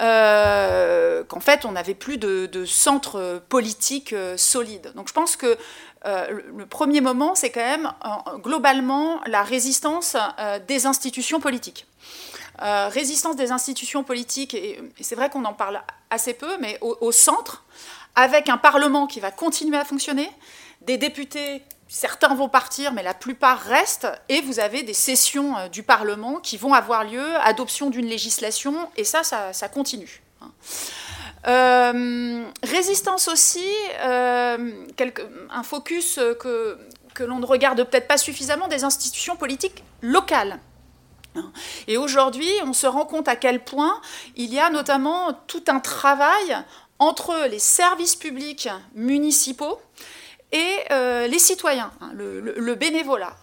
[0.00, 4.92] euh, qu'en fait, on n'avait plus de, centre politique euh, solide.
[4.94, 5.56] Donc je pense que
[6.04, 7.92] le premier moment, c'est quand même
[8.42, 10.16] globalement la résistance
[10.66, 11.86] des institutions politiques.
[12.62, 17.12] Euh, résistance des institutions politiques, et, c'est vrai qu'on en parle assez peu, mais au,
[17.12, 17.64] centre,
[18.14, 20.30] avec un Parlement qui va continuer à fonctionner,
[20.82, 25.68] des députés, certains vont partir, mais la plupart restent, et vous avez des sessions euh,
[25.68, 30.22] du Parlement qui vont avoir lieu, adoption d'une législation, et ça, ça, continue.
[31.46, 33.66] Euh, résistance aussi,
[34.02, 40.58] un focus que l'on ne regarde peut-être pas suffisamment des institutions politiques locales.
[41.86, 44.00] Et aujourd'hui, on se rend compte à quel point
[44.36, 46.56] il y a notamment tout un travail
[46.98, 49.80] entre les services publics municipaux
[50.52, 53.36] et euh, les citoyens, hein, le, bénévolat.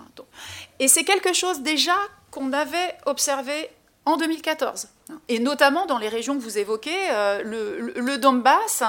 [0.79, 1.95] Et c'est quelque chose déjà
[2.31, 3.69] qu'on avait observé
[4.05, 4.87] en 2014,
[5.27, 8.83] et notamment dans les régions que vous évoquez, euh, le, Donbass,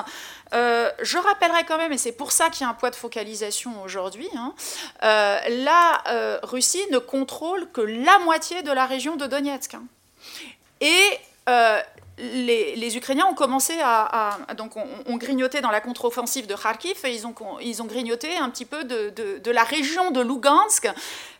[0.54, 2.96] euh, je rappellerai quand même, et c'est pour ça qu'il y a un poids de
[2.96, 4.54] focalisation aujourd'hui, hein,
[5.02, 9.74] euh, la euh, Russie ne contrôle que la moitié de la région de Donetsk.
[9.74, 9.84] Hein.
[10.80, 11.18] Et
[12.18, 17.26] les, Ukrainiens ont commencé à, donc on, grignoté dans la contre-offensive de Kharkiv et ils
[17.26, 20.88] ont, ont grignoté un petit peu de, la région de Lugansk.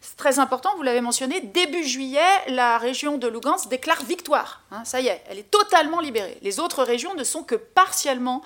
[0.01, 4.63] C'est très important, vous l'avez mentionné, début juillet, la région de Lugansk déclare victoire.
[4.71, 6.39] Hein, ça y est, elle est totalement libérée.
[6.43, 8.43] Les autres régions ne sont que partiellement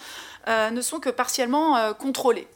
[0.47, 2.49] ne sont que partiellement euh, contrôlées.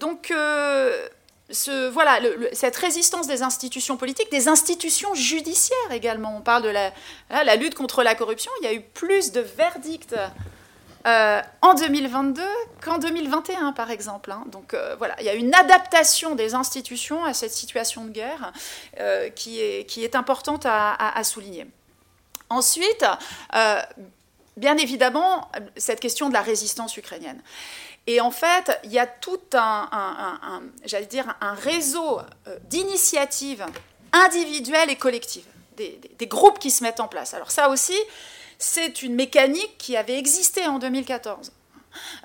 [0.00, 1.08] Donc, euh,
[1.50, 2.18] ce, voilà,
[2.52, 6.36] cette résistance des institutions politiques, des institutions judiciaires également.
[6.36, 6.92] On parle de la,
[7.30, 8.50] la lutte contre la corruption.
[8.60, 10.14] Il y a eu plus de verdicts
[11.06, 12.42] en 2022
[12.82, 14.30] qu'en 2021, par exemple.
[14.30, 14.44] Hein.
[14.48, 18.52] Donc voilà, il y a une adaptation des institutions à cette situation de guerre
[19.34, 21.66] qui, est, importante à souligner.
[22.50, 23.04] Ensuite,
[24.58, 27.40] bien évidemment cette question de la résistance ukrainienne.
[28.08, 33.66] Et en fait, il y a tout un, j'allais dire, un réseau euh, d'initiatives
[34.12, 35.44] individuelles et collectives,
[35.76, 37.34] des, groupes qui se mettent en place.
[37.34, 37.98] Alors ça aussi,
[38.58, 41.52] c'est une mécanique qui avait existé en 2014.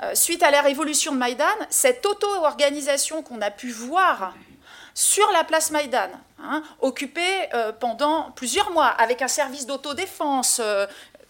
[0.03, 4.33] Euh, suite à la révolution de Maïdan, cette auto-organisation qu'on a pu voir
[4.93, 10.61] sur la place Maïdan, hein, occupée euh, pendant plusieurs mois, avec un service d'autodéfense,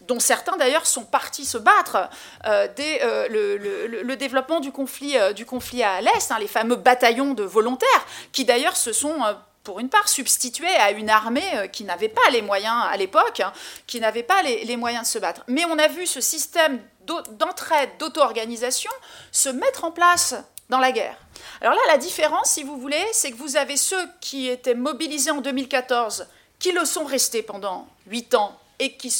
[0.07, 2.09] dont certains d'ailleurs sont partis se battre
[2.45, 6.75] euh, dès euh, le, développement du conflit, euh, du conflit à l'Est, hein, les fameux
[6.75, 9.15] bataillons de volontaires, qui d'ailleurs se sont
[9.63, 13.53] pour une part, substitués à une armée qui n'avait pas les moyens à l'époque, hein,
[13.87, 15.41] qui n'avait pas les, moyens de se battre.
[15.47, 16.81] Mais on a vu ce système
[17.39, 18.91] d'entraide, d'auto-organisation
[19.31, 20.35] se mettre en place
[20.67, 21.15] dans la guerre.
[21.61, 25.31] Alors là, la différence, si vous voulez, c'est que vous avez ceux qui étaient mobilisés
[25.31, 26.27] en 2014,
[26.59, 29.11] qui le sont restés pendant 8 ans et qui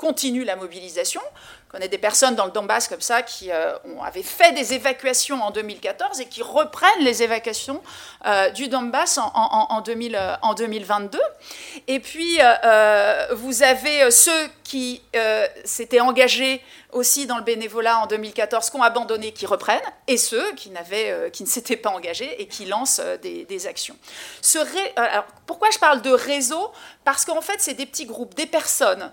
[0.00, 1.20] continue la mobilisation.
[1.68, 4.72] On connaît des personnes dans le Donbass comme ça qui euh, ont, avaient fait des
[4.72, 7.82] évacuations en 2014 et qui reprennent les évacuations
[8.26, 11.18] euh, du Donbass en, en, 2022.
[11.18, 11.20] Euh,
[11.86, 12.38] et puis,
[13.32, 15.02] vous avez ceux qui
[15.64, 20.52] s'étaient engagés aussi dans le bénévolat en 2014, qui ont abandonné, qui reprennent, et ceux
[20.52, 20.72] qui,
[21.32, 23.96] qui ne s'étaient pas engagés et qui lancent des, actions.
[24.96, 26.72] Alors, pourquoi je parle de réseau?
[27.04, 29.12] Parce qu'en fait, c'est des petits groupes, des personnes,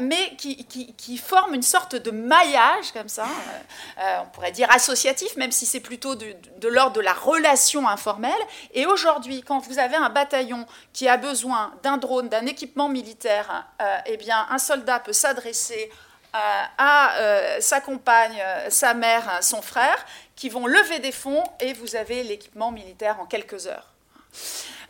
[0.00, 4.70] mais qui, qui, forment une sorte de maillage, comme ça, euh, euh, on pourrait dire
[4.70, 8.32] associatif, même si c'est plutôt de, l'ordre de la relation informelle.
[8.74, 13.66] Et aujourd'hui, quand vous avez un bataillon qui a besoin d'un drone, d'un équipement militaire,
[13.80, 15.90] euh, eh bien, un soldat peut s'adresser
[16.32, 20.04] à sa compagne, sa mère, son frère,
[20.36, 23.92] qui vont lever des fonds et vous avez l'équipement militaire en quelques heures.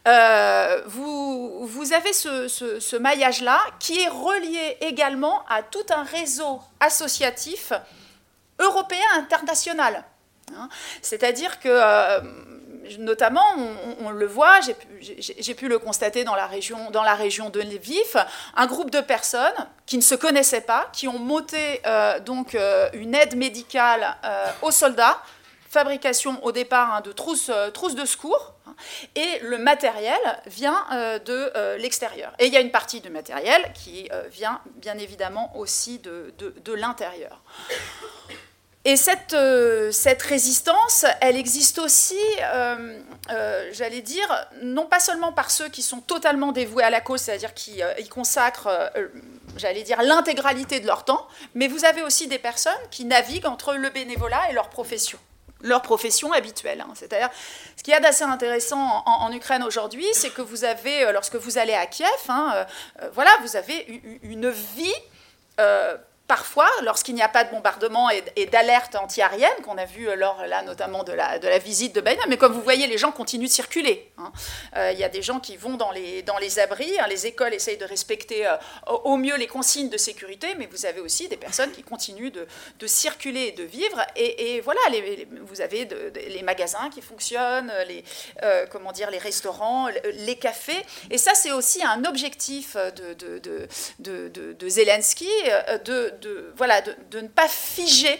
[0.07, 7.73] Euh, vous, vous, avez ce, maillage-là qui est relié également à tout un réseau associatif
[8.59, 10.05] européen international.
[10.57, 10.69] Hein.
[11.03, 12.21] C'est-à-dire que, euh,
[12.99, 13.45] notamment,
[14.01, 14.61] on, le voit,
[15.01, 18.25] j'ai pu, le constater dans la, région, de Lviv,
[18.57, 22.57] un groupe de personnes qui ne se connaissaient pas, qui ont monté euh, donc
[22.93, 24.17] une aide médicale
[24.63, 25.19] aux soldats,
[25.69, 28.55] fabrication au départ hein, de trousses, de secours,
[29.15, 32.33] et le matériel vient euh, de euh, l'extérieur.
[32.39, 36.33] Et il y a une partie du matériel qui euh, vient bien évidemment aussi de,
[36.75, 37.43] l'intérieur.
[38.89, 39.37] Et cette,
[39.93, 42.17] cette résistance, elle existe aussi,
[43.73, 47.53] j'allais dire, non pas seulement par ceux qui sont totalement dévoués à la cause, c'est-à-dire
[47.53, 48.91] qui y consacrent,
[49.59, 53.75] j'allais dire, l'intégralité de leur temps, mais vous avez aussi des personnes qui naviguent entre
[53.75, 55.19] le bénévolat et leur profession
[55.63, 56.81] leur profession habituelle.
[56.81, 56.93] Hein.
[56.95, 57.31] C'est-à-dire,
[57.77, 61.37] ce qu'il y a d'assez intéressant en, Ukraine aujourd'hui, c'est que vous avez, euh, lorsque
[61.37, 62.65] vous allez à Kiev, hein, euh,
[63.03, 64.95] euh, voilà, vous avez une vie
[66.29, 70.63] parfois, lorsqu'il n'y a pas de bombardement et, d'alerte anti-aérienne, qu'on a vu lors là,
[70.63, 74.13] notamment de la, visite de Biden, mais comme vous voyez, les gens continuent de circuler.
[74.19, 74.31] Hein.
[74.77, 77.07] Euh, il y a des gens qui vont dans les, abris, hein.
[77.09, 78.57] les écoles essayent de respecter euh,
[79.05, 82.87] au mieux les consignes de sécurité, mais vous avez aussi des personnes qui continuent de,
[82.87, 84.01] circuler et de vivre.
[84.17, 84.81] Et, voilà,
[85.43, 85.89] vous avez
[86.29, 88.05] les magasins qui fonctionnent, les,
[88.43, 90.85] euh, comment dire, les restaurants, les cafés.
[91.11, 95.31] Et ça, c'est aussi un objectif de, de Zelensky,
[95.85, 98.19] de de, voilà, de, ne pas figer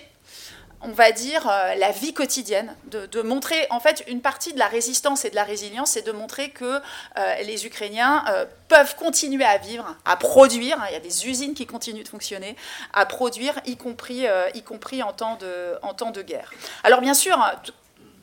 [0.81, 4.69] on va dire, euh, la vie quotidienne, de, montrer, en fait, une partie de la
[4.69, 6.81] résistance et de la résilience, c'est de montrer que
[7.19, 11.27] euh, les Ukrainiens euh, peuvent continuer à vivre, à produire, hein, il y a des
[11.27, 12.55] usines qui continuent de fonctionner,
[12.93, 16.53] à produire, y compris, y compris en, temps de, en temps de guerre.
[16.85, 17.37] Alors bien sûr,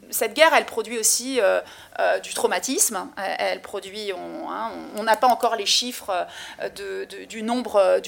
[0.10, 1.62] cette guerre, elle produit aussi euh,
[2.00, 3.10] euh, du traumatisme.
[3.18, 6.28] Elle, produit, hein, on n'a pas encore les chiffres
[6.62, 8.00] euh, du, nombre,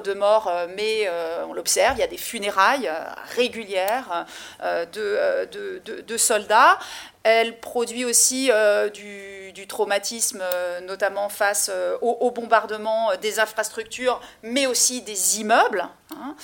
[0.00, 1.08] de morts, mais
[1.48, 1.96] on l'observe.
[1.96, 2.90] Il y a des funérailles
[3.34, 4.26] régulières
[4.62, 6.78] de, soldats.
[7.22, 8.50] Elle produit aussi
[8.92, 10.42] du, traumatisme,
[10.82, 15.88] notamment face au, bombardement des infrastructures, mais aussi des immeubles.
[16.12, 16.34] Hein.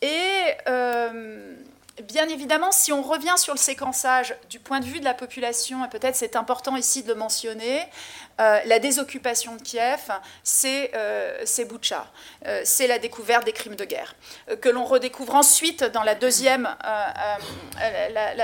[0.00, 0.56] et
[2.00, 5.84] Bien évidemment, si on revient sur le séquençage du point de vue de la population,
[5.84, 7.82] et peut-être c'est important ici de le mentionner,
[8.40, 10.10] euh, la désoccupation de Kiev,
[10.42, 11.44] c'est euh,
[12.46, 14.14] euh, c'est la découverte des crimes de guerre,
[14.62, 16.66] que l'on redécouvre ensuite dans la deuxième,
[17.74, 18.38] la,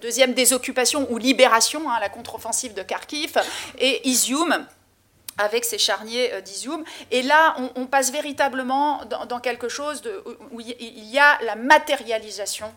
[0.00, 3.38] deuxième désoccupation ou libération, hein, la contre-offensive de Kharkiv,
[3.78, 4.66] et Izium
[5.40, 6.84] avec ces charniers euh, d'Izium.
[7.10, 10.22] Et là, on, passe véritablement dans, quelque chose de,
[10.52, 12.72] où il y a la matérialisation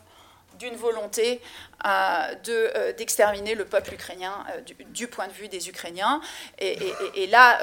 [0.58, 1.42] d'une volonté
[1.86, 4.46] euh, euh, d'exterminer le peuple ukrainien
[4.90, 6.22] du, point de vue des Ukrainiens.
[6.58, 7.60] Et, là,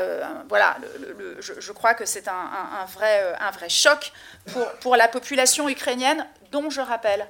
[0.49, 0.77] voilà,
[1.41, 4.13] je, crois que c'est un, vrai, un vrai choc
[4.53, 7.27] pour, pour la population ukrainienne, dont je rappelle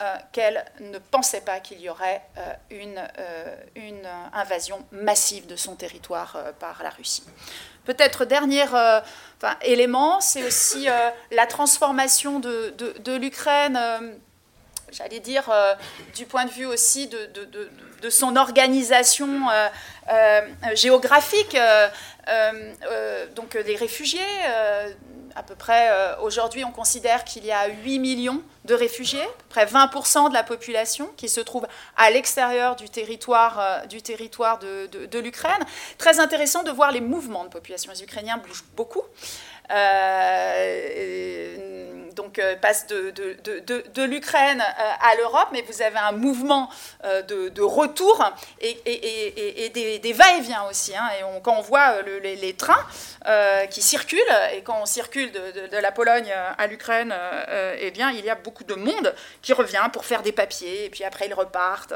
[0.00, 5.56] euh, qu'elle ne pensait pas qu'il y aurait euh, une, euh, une, invasion massive de
[5.56, 7.24] son territoire par la Russie.
[7.84, 8.64] Peut-être dernier
[9.62, 10.86] élément, c'est aussi
[11.32, 13.80] la transformation de, l'Ukraine,
[14.92, 15.50] j'allais dire,
[16.14, 19.48] du point de vue aussi de son organisation
[20.74, 21.58] géographique.
[23.34, 24.20] donc des réfugiés
[25.34, 29.26] à peu près, euh, aujourd'hui, on considère qu'il y a 8 millions de réfugiés, à
[29.26, 35.18] peu près 20% de la population qui se trouve à l'extérieur du territoire, euh, de
[35.18, 35.64] l'Ukraine.
[35.96, 37.90] Très intéressant de voir les mouvements de population.
[37.92, 39.02] Les Ukrainiens bougent beaucoup.
[39.70, 40.68] Euh,
[42.18, 46.68] donc euh, passe de, l'Ukraine euh, à l'Europe, mais vous avez un mouvement
[47.04, 48.22] de, retour
[48.60, 50.94] et, des, va-et-vient aussi.
[50.96, 51.08] Hein.
[51.18, 52.84] et quand on voit les, trains
[53.70, 54.18] qui circulent,
[54.52, 57.14] et quand on circule de, la Pologne à l'Ukraine,
[57.78, 60.90] eh bien, il y a beaucoup de monde qui revient pour faire des papiers, et
[60.90, 61.94] puis après ils repartent.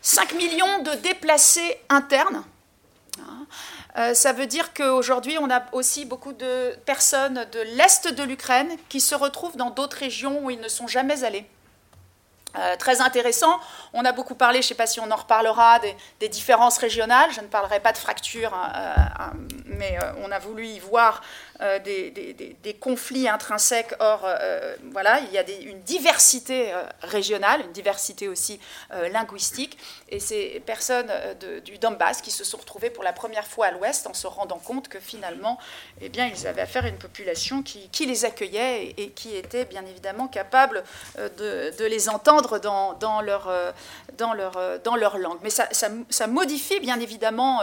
[0.00, 2.44] 5 millions de déplacés internes.
[3.20, 3.46] Hein.
[3.96, 8.70] Euh, ça veut dire qu'aujourd'hui, on a aussi beaucoup de personnes de l'Est de l'Ukraine
[8.88, 11.46] qui se retrouvent dans d'autres régions où ils ne sont jamais allés.
[12.58, 13.60] Euh, très intéressant.
[13.92, 15.78] On a beaucoup parlé, je ne sais pas si on en reparlera,
[16.20, 17.30] des, différences régionales.
[17.32, 19.24] Je ne parlerai pas de fractures, hein, euh,
[19.66, 21.22] mais on a voulu y voir
[21.62, 23.94] euh, des, conflits intrinsèques.
[24.00, 28.60] Or, euh, voilà, il y a une diversité euh, régionale, une diversité aussi
[29.12, 29.78] linguistique.
[30.08, 31.10] Et ces personnes
[31.64, 34.58] du Donbass qui se sont retrouvées pour la première fois à l'Ouest en se rendant
[34.58, 35.58] compte que finalement,
[36.00, 39.84] eh bien, ils avaient affaire à une population qui, les accueillait et, qui était bien
[39.86, 40.84] évidemment capable
[41.16, 43.50] de, les entendre dans, leur,
[44.16, 45.38] dans, leur, dans leur langue.
[45.42, 47.60] Mais ça, ça, modifie bien évidemment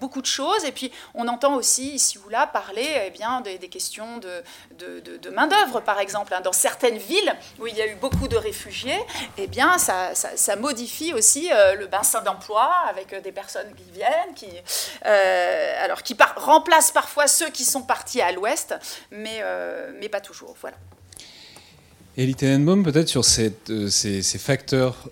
[0.00, 0.64] beaucoup de choses.
[0.64, 5.80] Et puis, on entend aussi ici ou là parler eh bien, des, questions de, main-d'œuvre,
[5.80, 6.34] par exemple.
[6.34, 6.40] Hein.
[6.40, 8.98] Dans certaines villes où il y a eu beaucoup de réfugiés,
[9.38, 14.34] eh bien, ça, modifie aussi euh, le bassin d'emploi avec euh, des personnes qui viennent,
[14.34, 14.48] qui,
[15.04, 18.74] euh, alors, qui remplacent parfois ceux qui sont partis à l'ouest,
[19.10, 19.42] mais,
[20.00, 20.56] mais pas toujours.
[20.60, 20.76] Voilà.
[22.16, 23.52] Et Tenenbaum, peut-être sur ces,
[23.90, 25.08] ces, facteurs,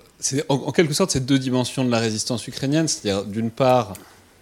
[0.49, 3.92] en, quelque sorte ces deux dimensions de la résistance ukrainienne, c'est-à-dire d'une part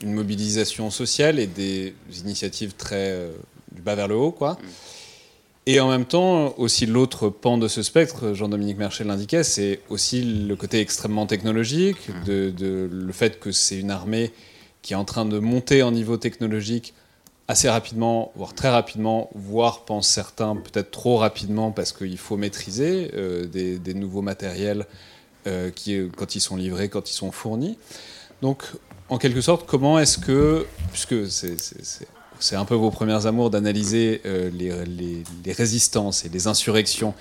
[0.00, 3.30] une mobilisation sociale et des initiatives très
[3.74, 4.58] du bas vers le haut, quoi.
[5.66, 10.22] Et en même temps, aussi l'autre pan de ce spectre, Jean-Dominique Merchel l'indiquait, c'est aussi
[10.22, 12.24] le côté extrêmement technologique, mmh.
[12.24, 14.32] de, le fait que c'est une armée
[14.82, 16.94] qui est en train de monter en niveau technologique
[17.46, 23.10] assez rapidement, voire très rapidement, voire pensent certains peut-être trop rapidement parce qu'il faut maîtriser
[23.14, 24.86] euh, des, nouveaux matériels
[25.46, 27.78] euh, qui, quand ils sont livrés, quand ils sont fournis.
[28.40, 28.64] Donc,
[29.08, 31.56] en quelque sorte, comment est-ce que, puisque c'est
[32.39, 37.14] c'est un peu vos premières amours d'analyser euh, les, résistances et les insurrections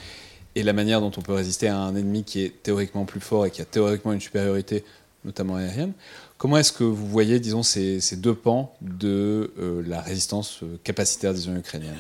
[0.56, 3.46] et la manière dont on peut résister à un ennemi qui est théoriquement plus fort
[3.46, 4.84] et qui a théoriquement une supériorité,
[5.24, 5.94] notamment aérienne.
[6.38, 11.34] Comment est-ce que vous voyez, disons, ces, deux pans de euh, la résistance euh, capacitaire,
[11.34, 11.96] disons, ukrainienne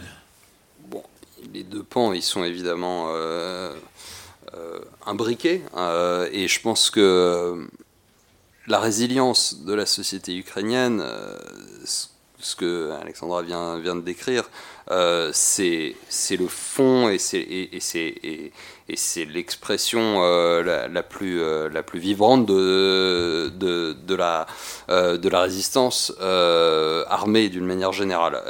[0.89, 1.03] Bon,
[1.53, 3.09] les deux pans, ils sont évidemment
[5.05, 5.61] imbriqués,
[6.31, 7.67] et je pense que
[8.67, 11.03] la résilience de la société ukrainienne,
[12.55, 14.49] que Alexandra vient, vient de décrire,
[14.89, 15.95] euh, c'est
[16.37, 23.51] le fond et c'est et, et, l'expression euh, la, plus, euh, la plus vibrante de,
[23.55, 24.47] de, de la,
[24.89, 28.41] de la résistance armée d'une manière générale.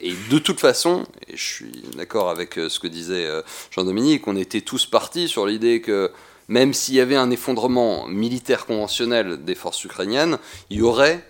[0.00, 3.28] et de toute façon, et je suis d'accord avec ce que disait
[3.70, 6.10] Jean-Dominique, on était tous partis sur l'idée que
[6.48, 10.38] même s'il y avait un effondrement militaire conventionnel des forces ukrainiennes,
[10.70, 11.24] il y aurait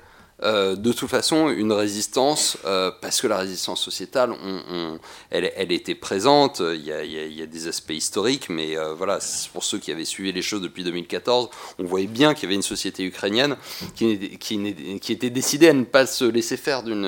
[0.45, 4.35] euh, de toute façon une résistance, euh, parce que la résistance sociétale,
[5.31, 9.19] elle, était présente, il y, a, des aspects historiques, mais euh, voilà,
[9.53, 12.57] pour ceux qui avaient suivi les choses depuis 2014, on voyait bien qu'il y avait
[12.57, 13.57] une société ukrainienne
[13.95, 14.11] qui,
[15.09, 17.07] était décidée à ne pas se laisser faire d'une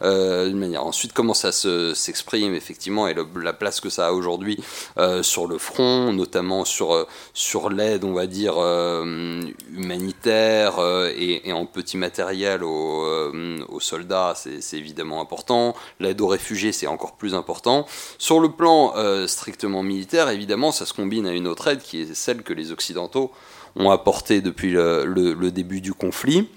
[0.00, 0.86] manière.
[0.86, 4.58] Ensuite, comment ça s'exprime, effectivement, et la place que ça a aujourd'hui
[5.22, 7.06] sur le front, notamment sur,
[7.70, 8.54] l'aide, on va dire,
[9.74, 10.80] humanitaire
[11.16, 15.74] et en petit matériel euh, aux, soldats, c'est évidemment important.
[16.00, 17.86] L'aide aux réfugiés, c'est encore plus important.
[18.18, 22.02] Sur le plan euh, strictement militaire, évidemment, ça se combine à une autre aide qui
[22.02, 23.30] est celle que les Occidentaux
[23.76, 26.48] ont apportée depuis le, début du conflit,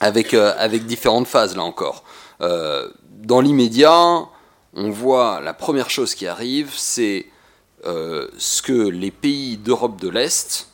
[0.00, 2.04] avec, euh, avec différentes phases, là encore.
[2.40, 4.26] dans l'immédiat,
[4.74, 7.26] on voit la première chose qui arrive, c'est
[7.84, 10.68] ce que les pays d'Europe de l'Est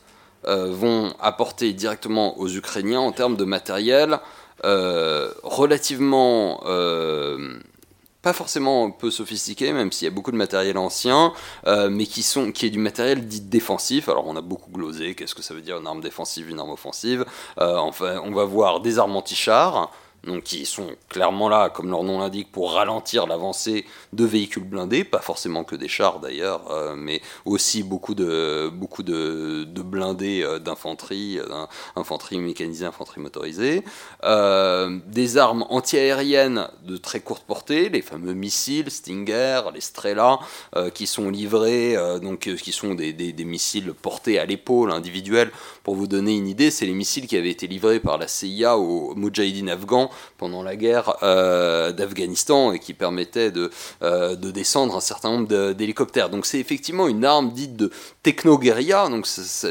[0.44, 4.18] vont apporter directement aux Ukrainiens en termes de matériel,
[4.62, 7.58] relativement euh,
[8.22, 11.32] pas forcément peu sophistiqué, même s'il y a beaucoup de matériel ancien,
[11.66, 14.08] euh, mais qui, sont, qui est du matériel dit défensif.
[14.08, 16.70] Alors on a beaucoup glosé, qu'est-ce que ça veut dire une arme défensive, une arme
[16.70, 17.24] offensive
[17.56, 19.90] Enfin, on va voir des armes anti-chars,
[20.24, 25.04] donc qui sont clairement là, comme leur nom l'indique, pour ralentir l'avancée de véhicules blindés,
[25.04, 30.58] pas forcément que des chars d'ailleurs, euh, mais aussi beaucoup de, beaucoup de, blindés euh,
[30.60, 31.66] d'infanterie, euh,
[31.96, 33.82] infanterie mécanisée, infanterie motorisée,
[34.22, 40.38] des armes antiaériennes de très courte portée, les fameux missiles Stinger, les Strela,
[40.94, 45.50] qui sont livrés, donc qui sont des, des missiles portés à l'épaule individuels.
[45.82, 48.78] Pour vous donner une idée, c'est les missiles qui avaient été livrés par la CIA
[48.78, 53.70] aux Mujahideen afghans pendant la guerre euh, d'Afghanistan et qui permettait de,
[54.02, 56.30] euh, de descendre un certain nombre d'hélicoptères.
[56.30, 57.90] Donc c'est effectivement une arme dite de
[58.22, 59.08] techno-guérilla,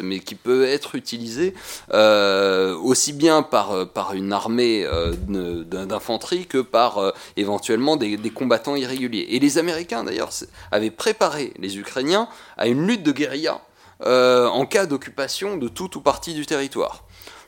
[0.04, 1.54] mais qui peut être utilisée
[1.94, 4.88] euh, aussi bien par, par une armée
[5.28, 9.28] d'infanterie que par éventuellement des, des, combattants irréguliers.
[9.30, 10.32] Et les Américains d'ailleurs
[10.72, 12.28] avaient préparé les Ukrainiens
[12.58, 13.62] à une lutte de guérilla
[14.04, 17.04] en cas d'occupation de tout ou partie du territoire.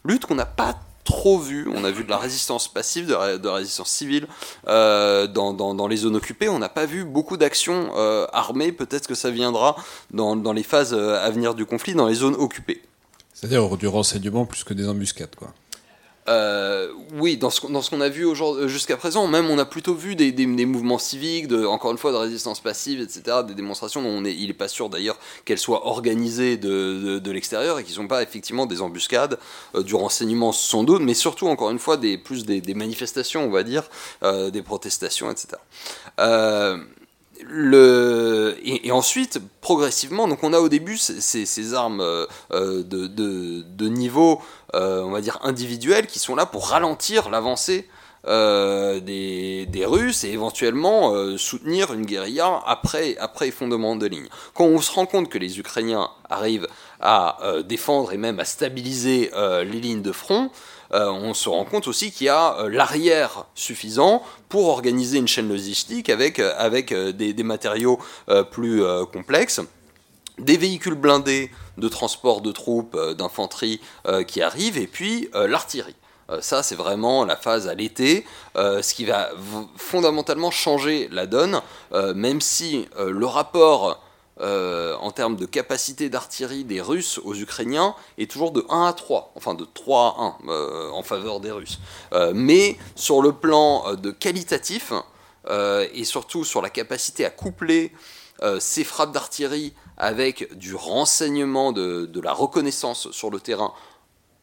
[0.05, 1.67] Lutte qu'on n'a pas trop vu.
[1.73, 4.27] On a vu de la résistance passive, de, la résistance civile
[4.67, 6.49] euh, dans, les zones occupées.
[6.49, 8.71] On n'a pas vu beaucoup d'actions euh, armées.
[8.71, 9.75] Peut-être que ça viendra
[10.11, 12.81] dans, dans les phases euh, à venir du conflit, dans les zones occupées.
[13.33, 15.53] C'est-à-dire du renseignement plus que des embuscades, quoi.
[16.29, 18.27] Euh, oui, dans ce, qu'on a vu
[18.67, 22.59] jusqu'à présent, même on a plutôt vu des, mouvements civiques, encore une fois de résistance
[22.59, 26.57] passive, etc., des démonstrations dont on est, il n'est pas sûr d'ailleurs qu'elles soient organisées
[26.57, 29.39] de, l'extérieur et qui ne sont pas effectivement des embuscades,
[29.75, 33.63] euh, du renseignement sans doute, mais surtout encore une fois plus des, manifestations, on va
[33.63, 33.89] dire,
[34.23, 35.57] euh, des protestations, etc.
[37.51, 42.03] Et, ensuite, progressivement, donc on a au début ces, armes
[42.51, 44.41] de, de, niveau
[44.75, 47.87] euh, on va dire, individuels qui sont là pour ralentir l'avancée
[48.25, 54.27] euh, des, Russes et éventuellement euh, soutenir une guérilla après, après effondrement de ligne.
[54.55, 56.67] Quand on se rend compte que les Ukrainiens arrivent
[57.01, 60.49] à défendre et même à stabiliser les lignes de front,
[60.93, 66.09] on se rend compte aussi qu'il y a l'arrière suffisant pour organiser une chaîne logistique
[66.09, 67.99] avec, avec des, matériaux
[68.51, 69.61] plus complexes
[70.39, 75.47] des véhicules blindés de transport de troupes, euh, d'infanterie euh, qui arrivent, et puis euh,
[75.47, 75.95] l'artillerie.
[76.41, 78.25] ça, c'est vraiment la phase à l'été,
[78.55, 79.29] ce qui va
[79.75, 81.61] fondamentalement changer la donne,
[82.15, 84.01] même si le rapport
[84.39, 89.31] en termes de capacité d'artillerie des Russes aux Ukrainiens est toujours de 1 à 3,
[89.35, 91.79] enfin de 3 à 1 en faveur des Russes.
[92.33, 94.91] mais sur le plan de qualitatif,
[95.49, 97.91] et surtout sur la capacité à coupler
[98.59, 103.73] ces frappes d'artillerie avec du renseignement, de, la reconnaissance sur le terrain,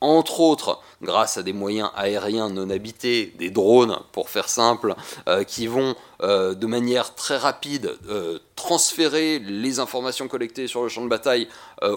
[0.00, 4.94] entre autres grâce à des moyens aériens non habités, des drones pour faire simple,
[5.28, 10.90] euh, qui vont euh, de manière très rapide euh, transférer les informations collectées sur le
[10.90, 11.48] champ de bataille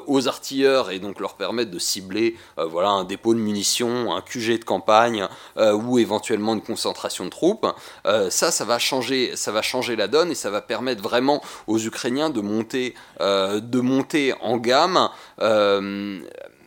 [0.07, 4.59] aux artilleurs et donc leur permettre de cibler voilà, un dépôt de munitions, un QG
[4.59, 5.27] de campagne
[5.57, 7.67] ou éventuellement une concentration de troupes.
[8.05, 11.79] ça, ça va, changer, ça va changer la donne et ça va permettre vraiment aux
[11.79, 15.09] Ukrainiens de monter, de monter en gamme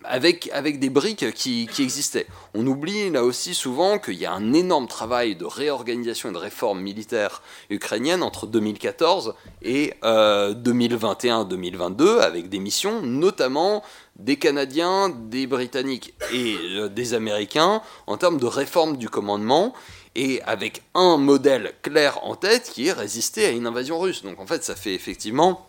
[0.08, 2.26] avec, des briques qui, qui, existaient.
[2.54, 6.38] On oublie là aussi souvent qu'il y a un énorme travail de réorganisation et de
[6.38, 13.82] réforme militaire ukrainienne entre 2014 et 2021-2022 euh, avec des missions notamment
[14.18, 19.74] des Canadiens, des Britanniques et euh, des Américains en termes de réforme du commandement
[20.14, 24.22] et avec un modèle clair en tête qui est résister à une invasion russe.
[24.22, 25.66] Donc en fait ça fait effectivement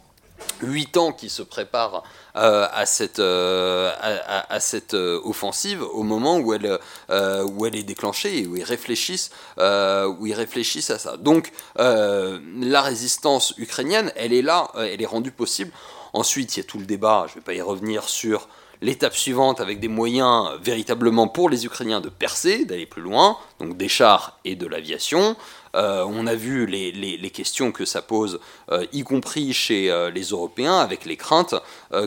[0.61, 2.03] 8 ans qui se préparent
[2.35, 3.91] euh, à cette, euh,
[4.93, 6.79] euh, offensive au moment où elle,
[7.75, 11.17] est déclenchée et où ils réfléchissent à ça.
[11.17, 15.71] Donc la résistance ukrainienne, elle est là, elle est rendue possible.
[16.13, 18.47] Ensuite, il y a tout le débat, je ne vais pas y revenir sur
[18.81, 23.77] l'étape suivante avec des moyens véritablement pour les Ukrainiens de percer, d'aller plus loin, donc
[23.77, 25.35] des chars et de l'aviation.
[25.75, 28.39] Euh, on a vu les, questions que ça pose,
[28.71, 31.55] euh, y compris chez euh, les Européens, avec les craintes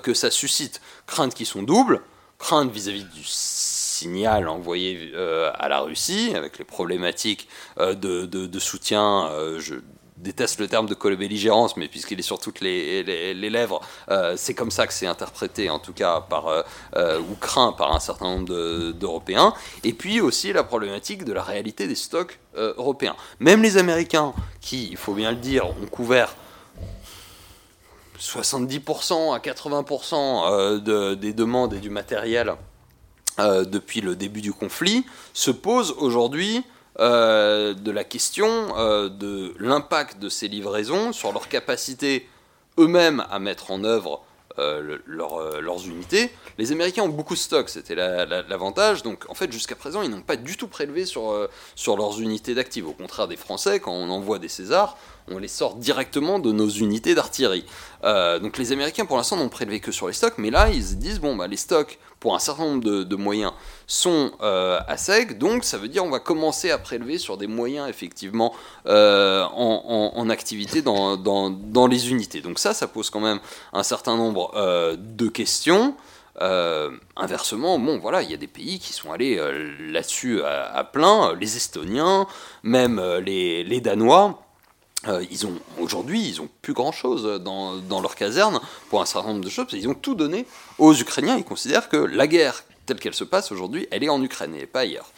[0.03, 0.81] que ça suscite.
[1.07, 2.03] Craintes qui sont doubles,
[2.39, 7.49] craintes vis-à-vis du signal envoyé à la Russie, avec les problématiques
[7.79, 9.31] de, soutien.
[10.21, 14.55] Déteste le terme de co-belligérance, mais puisqu'il est sur toutes les, les, lèvres, euh, c'est
[14.55, 16.62] comme ça que c'est interprété, en tout cas, par, euh,
[16.97, 19.55] euh, ou craint par un certain nombre d'Européens.
[19.83, 23.16] et puis aussi la problématique de la réalité des stocks européens.
[23.39, 26.35] Même les Américains, qui, il faut bien le dire, ont couvert
[28.18, 32.55] 70% à 80% des demandes et du matériel
[33.39, 36.64] depuis le début du conflit, se posent aujourd'hui
[36.99, 42.28] euh, de la question euh, de l'impact de ces livraisons sur leur capacité
[42.78, 44.22] eux-mêmes à mettre en œuvre
[44.59, 46.32] euh, leurs unités.
[46.59, 49.03] Les Américains ont beaucoup de stocks, c'était l'avantage.
[49.03, 52.55] Donc en fait, jusqu'à présent, ils n'ont pas du tout prélevé sur, sur leurs unités
[52.55, 52.84] d'actifs.
[52.84, 54.97] Au contraire des Français, quand on envoie des Césars,
[55.29, 57.64] on les sort directement de nos unités d'artillerie.
[58.03, 61.21] donc les Américains, pour l'instant, n'ont prélevé que sur les stocks, mais là, ils disent,
[61.21, 63.53] bon, bah, les stocks pour un certain nombre de, moyens
[63.87, 67.47] sont euh, à sec, donc ça veut dire on va commencer à prélever sur des
[67.47, 68.55] moyens effectivement
[68.87, 72.43] euh, en, activité dans, les unités.
[72.43, 73.41] Donc ça, ça pose quand même
[73.73, 75.97] un certain nombre euh, de questions.
[77.16, 79.41] inversement, bon voilà, il y a des pays qui sont allés
[79.81, 82.27] là-dessus à, plein, les Estoniens,
[82.62, 84.49] même les Danois.
[85.30, 89.28] Ils ont aujourd'hui, ils ont plus grand chose dans, dans, leur caserne pour un certain
[89.30, 89.66] nombre de choses.
[89.72, 90.46] Ils ont tout donné
[90.78, 91.36] aux Ukrainiens.
[91.38, 94.66] Ils considèrent que la guerre telle qu'elle se passe aujourd'hui, elle est en Ukraine et
[94.66, 95.11] pas ailleurs.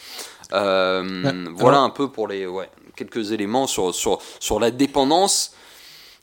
[0.53, 5.55] Euh, voilà un peu pour les ouais, quelques éléments sur, sur, sur la dépendance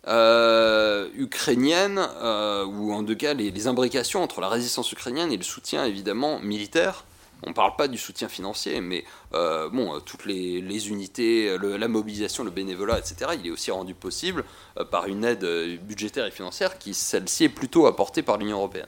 [0.07, 5.38] euh, ukrainienne, euh, ou en tout cas les, les, imbrications entre la résistance ukrainienne et
[5.38, 7.05] le soutien évidemment militaire.
[7.44, 12.52] On ne parle pas du soutien financier, mais bon, toutes les, unités, la mobilisation, le
[12.52, 14.44] bénévolat, etc., il est aussi rendu possible
[14.92, 15.46] par une aide
[15.82, 18.88] budgétaire et financière qui, celle-ci, est plutôt apportée par l'Union européenne.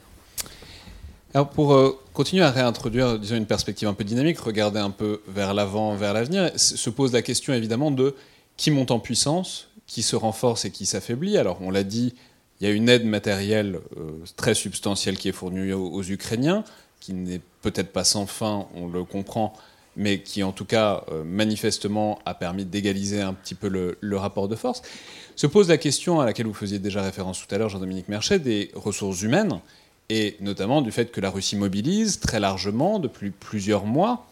[1.34, 5.22] Alors pour euh, continuer à réintroduire disons, une perspective un peu dynamique, regarder un peu
[5.26, 8.14] vers l'avant, vers l'avenir, se pose la question évidemment de
[8.58, 11.38] qui monte en puissance, qui se renforce et qui s'affaiblit.
[11.38, 12.14] Alors on l'a dit,
[12.60, 16.64] il y a une aide matérielle euh, très substantielle qui est fournie aux, Ukrainiens,
[17.02, 19.52] qui n'est peut-être pas sans fin, on le comprend,
[19.96, 24.46] mais qui en tout cas euh, manifestement a permis d'égaliser un petit peu le, rapport
[24.46, 24.82] de force.
[25.34, 28.38] Se pose la question à laquelle vous faisiez déjà référence tout à l'heure, Jean-Dominique Merchet,
[28.38, 29.58] des ressources humaines
[30.10, 34.28] et notamment du fait que la Russie mobilise très largement depuis plusieurs mois.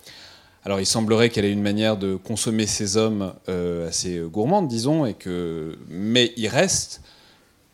[0.64, 5.06] Alors il semblerait qu'elle ait une manière de consommer ses hommes euh, assez gourmande, disons,
[5.06, 5.76] et que...
[5.88, 7.02] mais il reste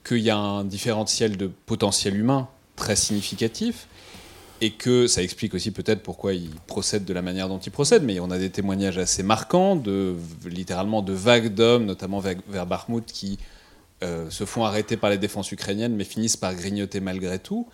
[0.07, 3.89] qu'il y a un différentiel de potentiel humain très significatif,
[4.61, 8.03] et que ça explique aussi peut-être pourquoi il procède de la manière dont il procède,
[8.03, 10.15] mais on a des témoignages assez marquants, de,
[10.47, 13.39] littéralement de vagues d'hommes, notamment vers Bakhmut, qui
[14.03, 17.67] euh, se font arrêter par les défenses ukrainiennes, mais finissent par grignoter malgré tout.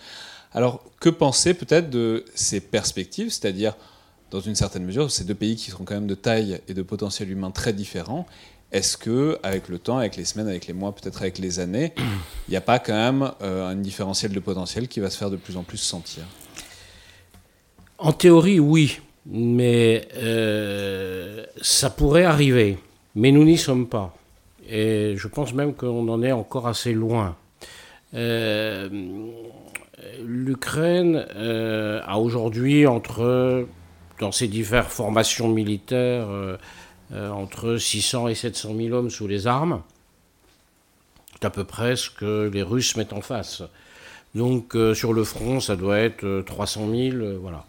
[0.53, 3.75] Alors, que penser peut-être de ces perspectives, c'est-à-dire
[4.31, 6.83] dans une certaine mesure, ces deux pays qui sont quand même de taille et de
[6.83, 8.27] potentiel humain très différents.
[8.73, 11.93] Est-ce que, avec le temps, avec les semaines, avec les mois, peut-être avec les années,
[11.99, 15.31] il n'y a pas quand même euh, un différentiel de potentiel qui va se faire
[15.31, 16.25] de plus en plus sentir?
[18.03, 22.79] En théorie, oui, mais euh, ça pourrait arriver.
[23.15, 24.15] Mais nous n'y sommes pas.
[24.69, 27.37] Et je pense même qu'on en est encore assez loin.
[28.15, 28.89] Euh,
[30.25, 31.27] L'Ukraine
[32.05, 33.67] a aujourd'hui, entre,
[34.19, 36.27] dans ses diverses formations militaires,
[37.15, 39.83] euh, entre 600 et 700 000 hommes sous les armes.
[41.35, 43.63] C'est à peu près ce que les Russes mettent en face.
[44.35, 47.67] Donc euh, sur le front, ça doit être 300 euh, 000, voilà,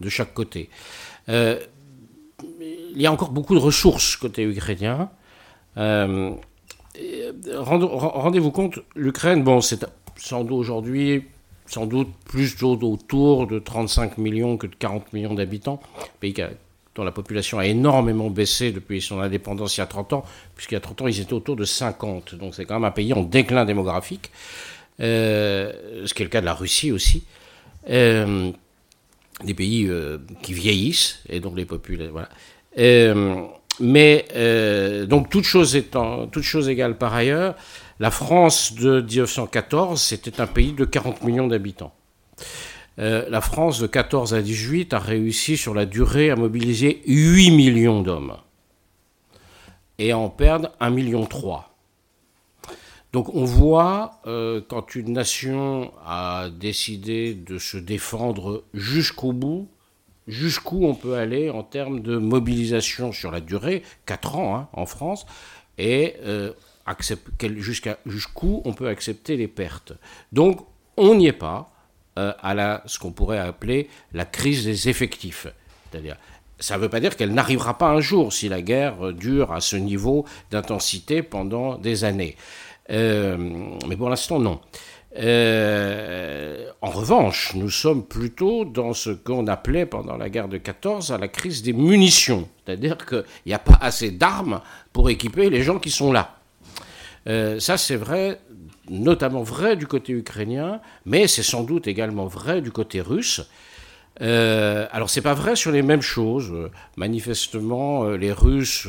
[0.00, 0.68] de chaque côté.
[1.28, 1.58] il
[2.96, 5.10] y a encore beaucoup de ressources côté ukrainien.
[7.52, 9.84] Rendez-vous compte, l'Ukraine, bon, c'est
[10.16, 11.24] sans doute aujourd'hui,
[11.66, 15.80] sans doute plus autour de 35 millions que de 40 millions d'habitants,
[16.20, 16.34] pays
[16.94, 20.24] dont la population a énormément baissé depuis son indépendance il y a 30 ans,
[20.54, 22.36] puisqu'il y a 30 ans, ils étaient autour de 50.
[22.36, 24.30] Donc c'est quand même un pays en déclin démographique,
[25.00, 27.24] euh, ce qui est le cas de la Russie aussi.
[27.90, 28.52] Euh,
[29.42, 32.12] des pays euh, qui vieillissent, et donc les populations.
[32.12, 32.28] Voilà.
[33.80, 34.26] mais,
[35.06, 37.56] donc, toute chose, étant, toute chose égale par ailleurs,
[38.00, 41.92] la France de 1914, c'était un pays de 40 millions d'habitants.
[42.98, 47.50] Euh, la France de 14 à 18 a réussi sur la durée à mobiliser 8
[47.50, 48.36] millions d'hommes
[49.98, 51.26] et à en perdre 1,3 million.
[53.14, 59.68] Donc on voit euh, quand une nation a décidé de se défendre jusqu'au bout,
[60.26, 64.84] jusqu'où on peut aller en termes de mobilisation sur la durée, 4 ans hein, en
[64.84, 65.26] France,
[65.78, 66.50] et euh,
[68.04, 69.92] jusqu'où on peut accepter les pertes.
[70.32, 71.70] Donc on n'y est pas.
[72.16, 75.48] Euh, à la, ce qu'on pourrait appeler la crise des effectifs.
[75.90, 76.16] C'est-à-dire,
[76.60, 79.60] ça ne veut pas dire qu'elle n'arrivera pas un jour si la guerre dure à
[79.60, 82.36] ce niveau d'intensité pendant des années.
[82.90, 83.36] Euh,
[83.88, 84.60] mais pour l'instant, non.
[85.16, 91.12] Euh, en revanche, nous sommes plutôt dans ce qu'on appelait pendant la guerre de 14
[91.12, 92.48] à la crise des munitions.
[92.64, 94.60] C'est-à-dire qu'il n'y a pas assez d'armes
[94.92, 96.36] pour équiper les gens qui sont là.
[97.26, 98.40] ça, c'est vrai
[98.88, 103.42] notamment vrai du côté ukrainien, mais c'est sans doute également vrai du côté russe.
[104.22, 106.52] Euh, alors c'est pas vrai sur les mêmes choses.
[106.96, 108.86] Manifestement, euh, les Russes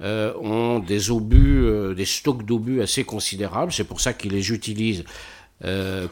[0.00, 3.72] euh, ont des obus, euh, des stocks d'obus assez considérables.
[3.72, 5.04] C'est pour ça qu'ils les utilisent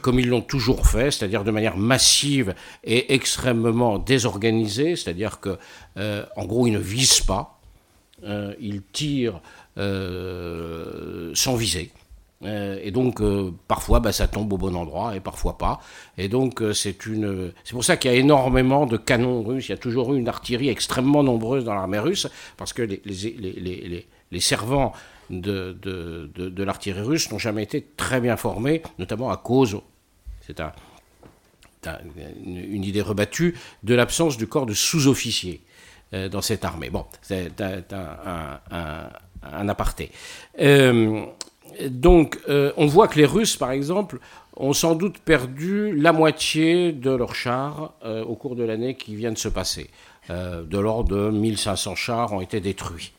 [0.02, 2.54] comme ils l'ont toujours fait, c'est-à-dire de manière massive
[2.84, 4.94] et extrêmement désorganisée.
[4.94, 5.56] C'est-à-dire que,
[5.96, 7.58] en gros, ils ne visent pas.
[8.60, 9.40] ils tirent
[9.74, 11.92] sans viser.
[12.44, 15.80] Euh, et donc, euh, parfois, bah, ça tombe au bon endroit et parfois pas.
[16.16, 19.68] Et donc, euh, c'est une, c'est pour ça qu'il y a énormément de canons russes.
[19.68, 23.02] Il y a toujours eu une artillerie extrêmement nombreuse dans l'armée russe, parce que les,
[23.04, 24.92] les, les, les servants
[25.30, 29.78] de, de, de, l'artillerie russe n'ont jamais été très bien formés, notamment à cause,
[30.46, 30.72] c'est un,
[32.46, 35.60] une, idée rebattue, de l'absence du corps de sous-officiers
[36.12, 36.88] dans cette armée.
[36.88, 38.60] Bon, c'est un,
[39.42, 40.10] un, aparté
[41.90, 44.18] donc, euh, on voit que les Russes, par exemple,
[44.56, 49.14] ont sans doute perdu la moitié de leurs chars euh, au cours de l'année qui
[49.14, 49.90] vient de se passer.
[50.30, 53.12] Euh, de l'ordre de 1500 chars ont été détruits.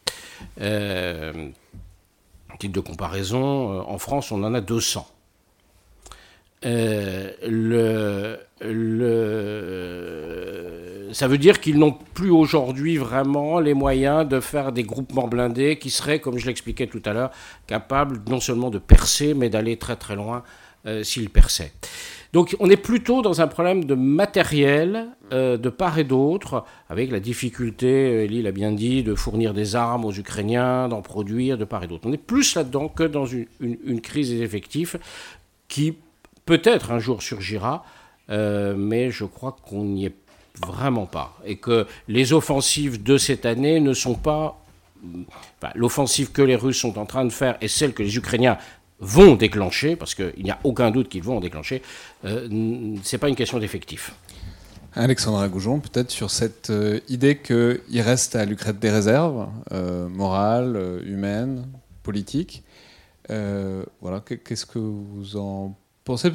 [2.60, 5.08] titre de comparaison, en France, on en a 200.
[6.64, 8.38] Le,
[11.14, 15.78] ça veut dire qu'ils n'ont plus aujourd'hui vraiment les moyens de faire des groupements blindés
[15.78, 17.32] qui seraient, comme je l'expliquais tout à l'heure,
[17.68, 20.44] capables non seulement de percer, mais d'aller très très loin
[20.86, 21.72] euh, s'ils perçaient.
[22.32, 27.12] Donc on est plutôt dans un problème de matériel euh, de part et d'autre, avec
[27.12, 31.66] la difficulté, Elie l'a bien dit, de fournir des armes aux Ukrainiens, d'en produire de
[31.66, 32.08] part et d'autre.
[32.08, 34.96] On est plus là-dedans que dans une crise des effectifs
[35.68, 35.96] qui
[36.50, 37.86] peut-être un jour surgira,
[38.32, 40.16] euh, mais je crois qu'on n'y est
[40.60, 41.38] vraiment pas.
[41.46, 44.60] Et que les offensives de cette année ne sont pas.
[45.76, 48.58] L'offensive que les Russes sont en train de faire et celle que les Ukrainiens
[49.00, 51.84] vont déclencher, parce qu'il n'y a aucun doute qu'ils vont en déclencher,
[52.26, 54.14] euh, c'est pas une question d'effectif.
[54.96, 61.02] Alexandra Goujon, peut-être sur cette euh, idée qu'il reste à l'Ukraine des réserves euh, morales,
[61.06, 61.68] humaines,
[62.02, 62.64] politiques.
[64.02, 65.78] voilà, qu'est-ce que vous en
[66.10, 66.32] pensez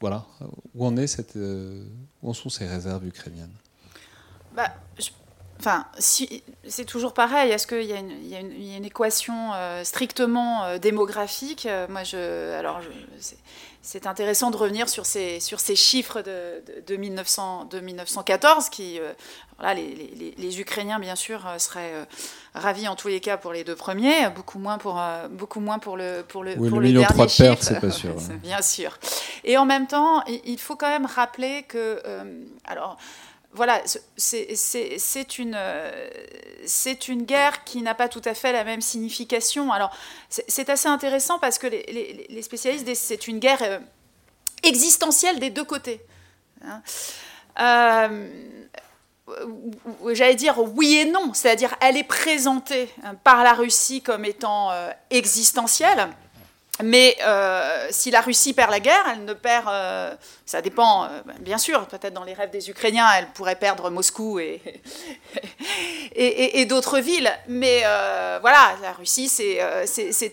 [0.00, 0.26] voilà,
[0.74, 1.84] où en est cette, euh,
[2.22, 3.54] où en sont ces réserves ukrainiennes?
[4.52, 4.74] Bah,
[5.58, 7.50] Enfin, si, c'est toujours pareil.
[7.50, 8.00] Est-ce qu'il y, a
[8.40, 11.66] une équation euh, strictement euh, démographique?
[11.88, 12.80] Moi, je, alors,
[13.82, 19.00] c'est intéressant de revenir sur ces, sur ces chiffres de, de, 1900, de 1914 qui,
[19.58, 22.06] voilà, les, les, les, Ukrainiens, bien sûr, seraient
[22.54, 25.00] ravis en tous les cas pour les deux premiers, beaucoup moins pour,
[25.30, 27.56] beaucoup moins pour le, pour le, oui, pour le, le million dernier chiffre.
[27.60, 28.14] c'est pas sûr.
[28.42, 28.98] bien sûr.
[29.44, 32.02] Et en même temps, il faut quand même rappeler que,
[32.64, 32.98] alors,
[33.52, 33.82] voilà,
[34.16, 35.56] c'est une,
[37.08, 39.72] une guerre qui n'a pas tout à fait la même signification.
[39.72, 39.96] Alors,
[40.28, 43.78] c'est assez intéressant parce que les, spécialistes c'est une guerre euh,
[44.62, 46.00] existentielle des deux côtés.
[46.62, 46.82] Hein.
[47.58, 48.28] Euh,
[50.12, 52.88] j'allais dire oui et non, c'est-à-dire elle est présentée
[53.24, 56.08] par la Russie comme étant euh, existentielle.
[56.82, 59.66] Mais euh, si la Russie perd la guerre, elle ne perd.
[59.68, 60.14] Euh,
[60.44, 61.08] ça dépend, euh,
[61.40, 64.60] bien sûr, peut-être dans les rêves des Ukrainiens, elle pourrait perdre Moscou et,
[66.14, 67.32] et, d'autres villes.
[67.48, 67.80] Mais
[68.40, 69.58] voilà, la Russie, c'est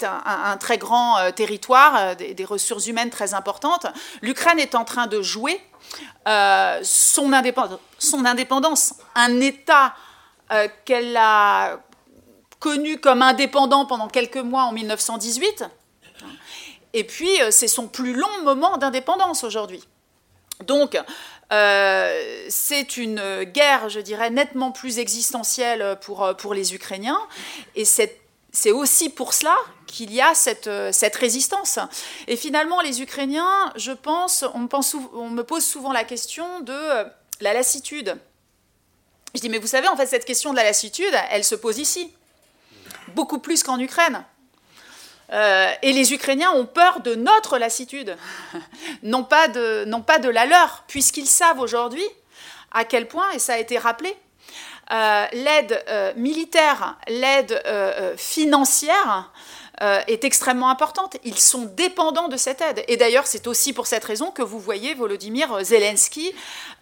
[0.04, 3.88] un, un, très grand territoire, des, ressources humaines très importantes.
[4.22, 5.62] L'Ukraine est en train de jouer
[6.82, 9.96] son indépendance, un État
[10.86, 11.80] qu'elle a
[12.60, 15.66] connu comme indépendant pendant quelques mois en 1918
[16.94, 19.84] et puis, euh, c'est son plus long moment d'indépendance aujourd'hui.
[20.66, 20.98] Donc,
[21.52, 27.20] euh, c'est une guerre, je dirais, nettement plus existentielle pour, euh, pour les Ukrainiens.
[27.76, 31.80] Et c'est aussi pour cela qu'il y a cette, cette, résistance.
[32.28, 37.06] Et finalement, les Ukrainiens, je pense on, pense, on me pose souvent la question de
[37.42, 38.16] la lassitude.
[39.36, 41.80] Je dis, mais vous savez, en fait, cette question de la lassitude, elle se pose
[41.80, 42.12] ici,
[43.16, 44.24] beaucoup plus qu'en Ukraine.
[45.34, 48.16] Euh, et les Ukrainiens ont peur de notre lassitude,
[49.04, 52.06] non pas de, non pas de la leur, puisqu'ils savent aujourd'hui
[52.72, 54.16] à quel point, et ça a été rappelé,
[54.92, 57.62] euh, l'aide euh, militaire, l'aide
[58.18, 59.32] financière
[59.84, 61.18] euh, est extrêmement importante.
[61.26, 62.86] Ils sont dépendants de cette aide.
[62.88, 66.34] Et d'ailleurs, c'est aussi pour cette raison que vous voyez Volodymyr Zelensky,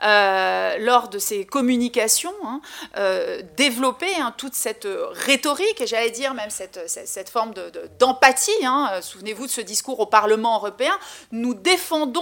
[0.04, 2.62] euh, lors de ses communications, hein,
[2.98, 7.56] euh, développer hein, toute cette rhétorique, et j'allais dire même cette, cette, forme
[7.98, 8.52] d'empathie.
[8.62, 9.02] De, hein.
[9.02, 10.94] Souvenez-vous de ce discours au Parlement européen.
[11.32, 12.22] Nous défendons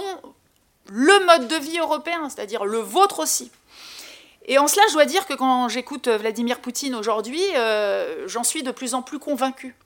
[0.86, 3.50] le mode de vie européen, c'est-à-dire le vôtre aussi.
[4.46, 7.42] Et en cela, je dois dire que quand j'écoute Vladimir Poutine aujourd'hui,
[8.26, 9.76] j'en suis de plus en plus convaincue.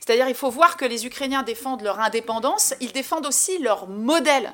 [0.00, 4.52] C'est-à-dire il faut voir que les Ukrainiens défendent leur indépendance, ils défendent aussi leur modèle.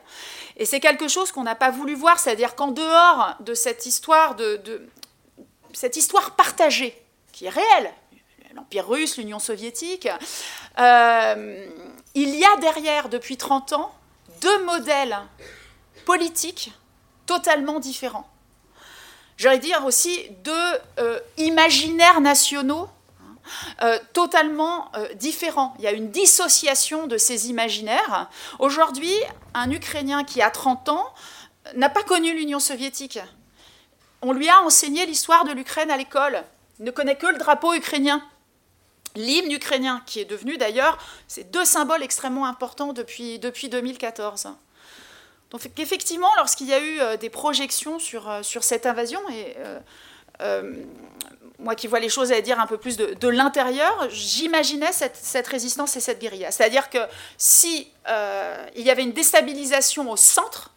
[0.57, 4.35] Et c'est quelque chose qu'on n'a pas voulu voir, c'est-à-dire qu'en dehors de cette histoire,
[4.35, 4.89] de,
[5.73, 7.01] cette histoire partagée,
[7.33, 7.93] qui est réelle,
[8.55, 10.09] l'Empire russe, l'Union soviétique,
[10.79, 11.67] euh,
[12.15, 13.93] il y a derrière, depuis 30 ans,
[14.41, 15.19] deux modèles
[16.05, 16.73] politiques
[17.27, 18.29] totalement différents.
[19.37, 22.89] J'allais dire aussi deux euh, imaginaires nationaux
[23.83, 25.75] euh, totalement euh, différent.
[25.79, 28.31] Il y a une dissociation de ces imaginaires.
[28.59, 29.13] Aujourd'hui,
[29.55, 31.07] un Ukrainien qui a 30 ans
[31.77, 33.19] n'a pas connu l'Union soviétique.
[34.23, 36.43] On lui a enseigné l'histoire de l'Ukraine à l'école.
[36.79, 38.23] Il ne connaît que le drapeau ukrainien.
[39.17, 44.49] L'hymne ukrainien, qui est devenu d'ailleurs, c'est deux symboles extrêmement importants depuis, depuis 2014.
[45.51, 49.57] Donc effectivement, lorsqu'il y a eu euh, des projections sur, sur cette invasion, et
[51.59, 55.97] moi qui vois les choses à dire un peu plus de, l'intérieur, j'imaginais cette, résistance
[55.97, 56.51] et cette guérilla.
[56.51, 56.99] C'est-à-dire que
[57.39, 60.71] si euh, il y avait une déstabilisation au centre,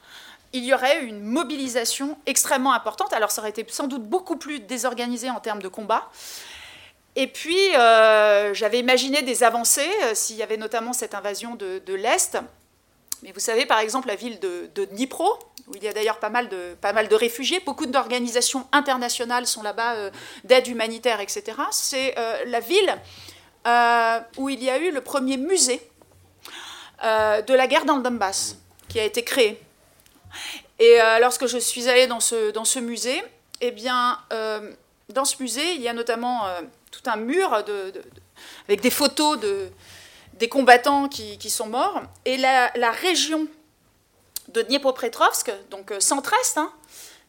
[0.53, 3.11] il y aurait une mobilisation extrêmement importante.
[3.13, 6.09] Alors ça aurait été sans doute beaucoup plus désorganisé en termes de combat.
[7.15, 11.81] Et puis, euh, j'avais imaginé des avancées, euh, s'il y avait notamment cette invasion de,
[11.83, 12.37] de l'Est,
[13.23, 16.29] mais vous savez, par exemple, la ville de, Dnipro, où il y a d'ailleurs pas,
[16.29, 20.11] mal de, pas mal de réfugiés, beaucoup d'organisations internationales sont là-bas, euh,
[20.43, 21.57] d'aide humanitaire, etc.
[21.71, 22.95] C'est euh, la ville
[23.65, 25.81] euh, où il y a eu le premier musée
[27.03, 28.57] de la guerre dans le Donbass,
[28.89, 29.61] qui a été créé.
[30.79, 33.23] Et lorsque je suis allée dans ce, dans ce musée,
[33.61, 34.17] eh bien,
[35.09, 36.47] dans ce musée, il y a notamment
[36.89, 37.93] tout un mur de,
[38.67, 39.69] avec des photos de,
[40.37, 42.01] des combattants qui, sont morts.
[42.25, 43.47] Et la, région
[44.49, 46.71] de Dniepropetrovsk, donc euh, centre-est, hein,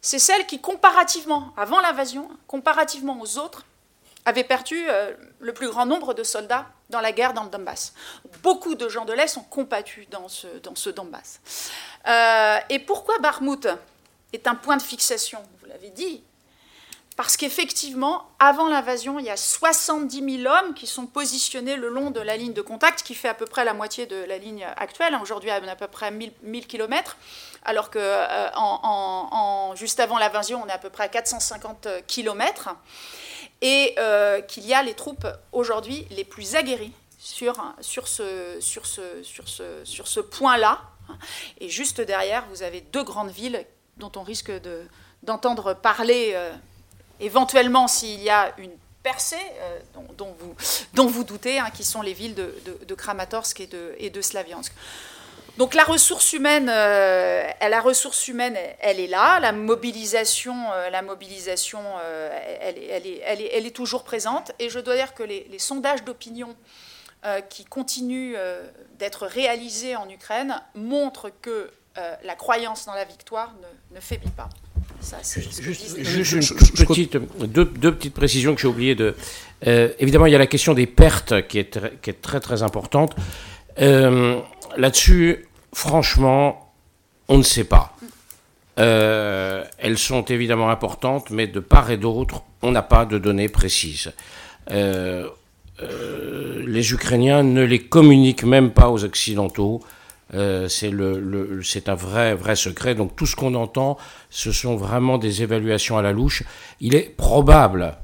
[0.00, 3.64] c'est celle qui, comparativement, avant l'invasion, comparativement aux autres,
[4.24, 7.94] avait perdu euh, le plus grand nombre de soldats dans la guerre dans le Donbass.
[8.42, 11.40] Beaucoup de gens de l'Est ont combattu dans ce, dans ce Donbass.
[12.06, 13.66] Euh, et pourquoi Barmout
[14.32, 16.22] est un point de fixation Vous l'avez dit,
[17.18, 22.12] parce qu'effectivement, avant l'invasion, il y a 70 000 hommes qui sont positionnés le long
[22.12, 24.64] de la ligne de contact, qui fait à peu près la moitié de la ligne
[24.76, 25.18] actuelle.
[25.20, 27.16] Aujourd'hui, on a à peu près 1000, 1000 km,
[27.64, 32.76] alors que euh, juste avant l'invasion, on est à peu près à 450 km.
[33.62, 40.82] Et euh, qu'il y a les troupes aujourd'hui les plus aguerries ce, sur ce point-là,
[41.60, 43.66] Et juste derrière, vous avez deux grandes villes
[43.96, 44.52] dont on risque
[45.24, 46.36] d'entendre parler
[47.20, 49.36] éventuellement s'il y a une percée
[50.16, 50.54] dont, vous,
[50.94, 54.72] dont vous doutez, hein, qui sont les villes de, Kramatorsk et de, Slaviansk.
[55.58, 59.40] Donc la ressource humaine, euh, la ressource humaine, elle, est là.
[59.40, 64.52] La mobilisation, euh, la mobilisation, euh, elle, est, toujours présente.
[64.60, 66.54] Et je dois dire que les, sondages d'opinion
[67.50, 68.36] qui continuent
[69.00, 71.72] d'être réalisés en Ukraine montrent que
[72.22, 73.52] la croyance dans la victoire
[73.92, 74.48] ne, faiblit pas.
[75.59, 79.14] Juste, une petite, deux, petites précisions que j'ai oublié de.
[79.64, 83.14] évidemment, il y a la question des pertes qui est, qui est très très importante.
[84.76, 86.72] Là-dessus, Franchement,
[87.28, 87.94] on ne sait pas.
[88.78, 93.48] Euh, elles sont évidemment importantes, mais de part et d'autre, on n'a pas de données
[93.48, 94.12] précises.
[94.70, 95.28] Euh,
[95.82, 99.82] euh, les Ukrainiens ne les communiquent même pas aux Occidentaux.
[100.32, 102.94] C'est le, un vrai, vrai secret.
[102.94, 103.96] Donc tout ce qu'on entend,
[104.30, 106.42] ce sont vraiment des évaluations à la louche.
[106.80, 107.96] Il est probable,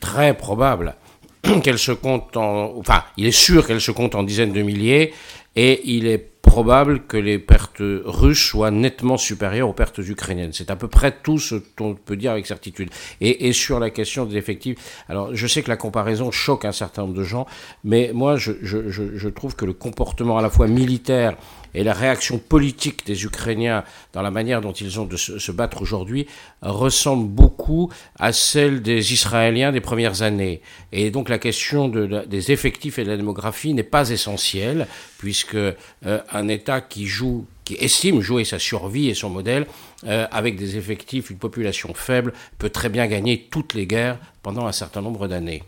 [0.00, 0.94] très probable,
[1.62, 5.12] qu'elle se compte en, enfin, il est sûr qu'elle se compte en dizaines de milliers,
[5.56, 10.52] et il est probable que les pertes russes soient nettement supérieures aux pertes ukrainiennes.
[10.52, 12.90] C'est à peu près tout ce qu'on peut dire avec certitude.
[13.20, 17.02] Et, sur la question des effectifs, alors je sais que la comparaison choque un certain
[17.02, 17.46] nombre de gens,
[17.84, 21.36] mais moi je trouve que le comportement à la fois militaire
[21.74, 25.82] et la réaction politique des Ukrainiens dans la manière dont ils ont de se, battre
[25.82, 26.26] aujourd'hui
[26.62, 30.60] ressemble beaucoup à celle des Israéliens des premières années.
[30.92, 34.86] Et donc la question de des effectifs et de la démographie n'est pas essentielle,
[35.18, 35.72] puisque euh,
[36.04, 39.66] un État qui joue qui estime jouer sa survie et son modèle,
[40.06, 44.66] euh, avec des effectifs, une population faible, peut très bien gagner toutes les guerres pendant
[44.66, 45.62] un certain nombre d'années.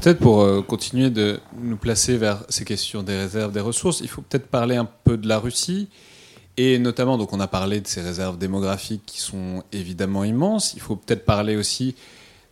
[0.00, 4.08] Peut-être pour euh, continuer de nous placer vers ces questions des réserves, des ressources, il
[4.08, 5.88] faut peut-être parler un peu de la Russie.
[6.58, 10.74] Et notamment, donc on a parlé de ces réserves démographiques qui sont évidemment immenses.
[10.74, 11.94] Il faut peut-être parler aussi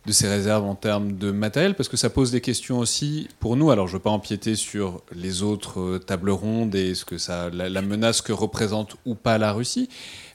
[0.05, 3.55] de ces réserves en termes de matériel, parce que ça pose des questions aussi pour
[3.55, 3.71] nous.
[3.71, 7.15] Alors je ne veux pas empiéter sur les autres euh, tables rondes et ce que
[7.51, 9.89] la, menace que représente ou pas la Russie,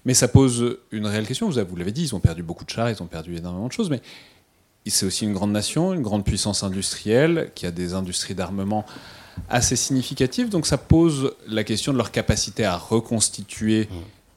[0.05, 1.49] mais ça pose une réelle question.
[1.49, 3.73] Vous, vous l'avez dit, ils ont perdu beaucoup de chars, ils ont perdu énormément de
[3.73, 4.03] choses, mais
[4.91, 8.84] c'est aussi une grande nation, une grande puissance industrielle, qui a des industries d'armement
[9.49, 10.49] assez significatives.
[10.49, 13.95] Donc ça pose la question de leur capacité à reconstituer mmh.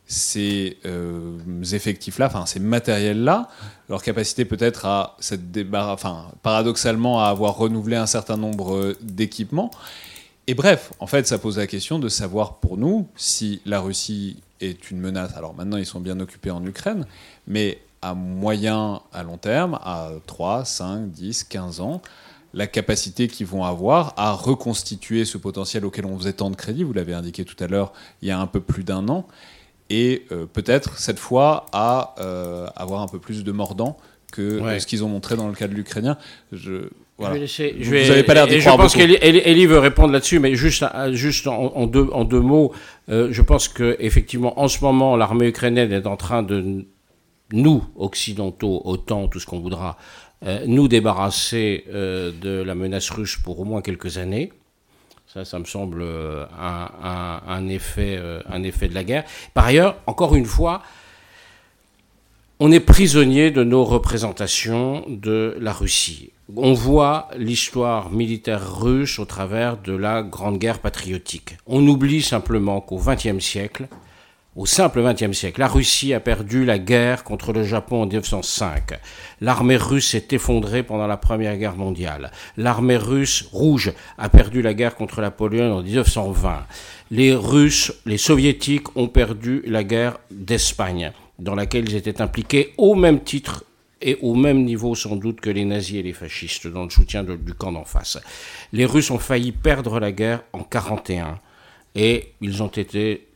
[0.07, 1.37] ces euh,
[1.71, 3.49] effectifs-là, enfin ces matériels-là,
[3.89, 5.41] leur capacité peut-être à cette
[5.73, 9.71] enfin paradoxalement à avoir renouvelé un certain nombre d'équipements.
[10.47, 14.37] Et bref, en fait, ça pose la question de savoir pour nous si la Russie
[14.59, 15.31] est une menace.
[15.37, 17.05] Alors maintenant, ils sont bien occupés en Ukraine,
[17.47, 22.01] mais à moyen, à long terme, à 3, 5, 10, 15 ans,
[22.53, 26.83] la capacité qu'ils vont avoir à reconstituer ce potentiel auquel on faisait tant de crédit,
[26.83, 29.25] vous l'avez indiqué tout à l'heure, il y a un peu plus d'un an,
[29.89, 33.97] et euh, peut-être cette fois à euh, avoir un peu plus de mordant
[34.31, 36.17] que ce qu'ils ont montré dans le cas de l'Ukrainien.
[36.51, 36.89] Je,
[37.19, 37.45] voilà.
[37.45, 40.83] je vais vous n'avez pas l'air d'y Je pense qu'Elie veut répondre là-dessus, mais juste,
[41.11, 42.73] juste en, deux, en deux mots,
[43.09, 46.85] euh, je pense que effectivement, en ce moment, l'armée ukrainienne est en train de
[47.51, 49.97] nous, occidentaux, autant tout ce qu'on voudra,
[50.45, 54.51] euh, nous débarrasser euh, de la menace russe pour au moins quelques années.
[55.27, 59.23] Ça, ça me semble euh, un, effet, un effet de la guerre.
[59.53, 60.83] Par ailleurs, encore une fois,
[62.59, 66.31] on est prisonnier de nos représentations de la Russie.
[66.55, 71.57] On voit l'histoire militaire russe au travers de la Grande Guerre patriotique.
[71.65, 73.87] On oublie simplement qu'au XXe siècle,
[74.55, 78.99] au simple XXe siècle, la Russie a perdu la guerre contre le Japon en 1905.
[79.41, 82.31] L'armée russe s'est effondrée pendant la Première Guerre mondiale.
[82.57, 86.65] L'armée russe rouge a perdu la guerre contre la Pologne en 1920.
[87.09, 92.93] Les Russes, les Soviétiques ont perdu la guerre d'Espagne, dans laquelle ils étaient impliqués au
[92.93, 93.63] même titre
[94.01, 97.23] et au même niveau sans doute que les nazis et les fascistes, dans le soutien
[97.23, 98.19] du camp d'en face.
[98.71, 101.39] Les Russes ont failli perdre la guerre en 1941
[101.95, 103.27] et ils ont été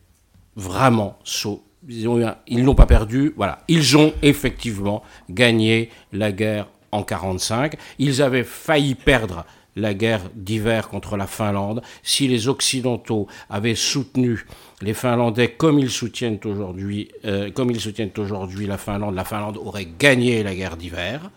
[0.58, 1.64] vraiment saut.
[1.88, 3.60] Ils n'ont pas perdu, voilà.
[3.70, 7.76] Ils ont effectivement gagné la guerre en 45.
[7.99, 9.45] Ils avaient failli perdre
[9.78, 14.45] la guerre d'hiver contre la Finlande si les Occidentaux avaient soutenu
[14.82, 19.16] les Finlandais comme ils soutiennent aujourd'hui, euh, comme ils soutiennent aujourd'hui la Finlande.
[19.16, 21.30] La Finlande aurait gagné la guerre d'hiver.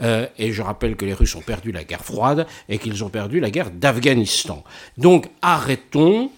[0.00, 3.10] Euh, et je rappelle que les Russes ont perdu la guerre froide et qu'ils ont
[3.10, 4.64] perdu la guerre d'Afghanistan.
[4.96, 6.30] Donc arrêtons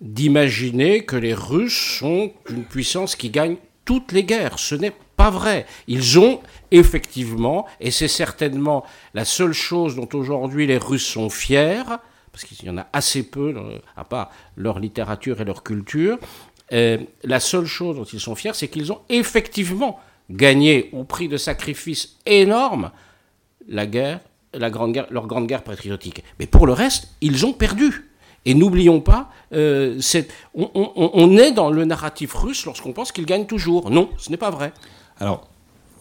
[0.00, 4.58] d'imaginer que les Russes sont une puissance qui gagne toutes les guerres.
[4.58, 5.66] Ce n'est pas vrai.
[5.86, 6.40] Ils ont
[6.70, 8.84] effectivement, et c'est certainement
[9.14, 11.84] la seule chose dont aujourd'hui les Russes sont fiers,
[12.32, 13.54] parce qu'il y en a assez peu,
[13.96, 16.18] à part leur littérature et leur culture.
[16.70, 21.36] la seule chose dont ils sont fiers, c'est qu'ils ont effectivement gagné au prix de
[21.36, 22.90] sacrifices énormes
[23.68, 24.20] la guerre,
[24.52, 26.24] leur grande guerre patriotique.
[26.38, 28.10] Mais pour le reste, ils ont perdu.
[28.46, 29.98] Et n'oublions pas, euh,
[30.54, 33.90] on, est dans le narratif russe lorsqu'on pense qu'ils gagnent toujours.
[33.90, 34.72] Non, ce n'est pas vrai.
[35.18, 35.48] Alors,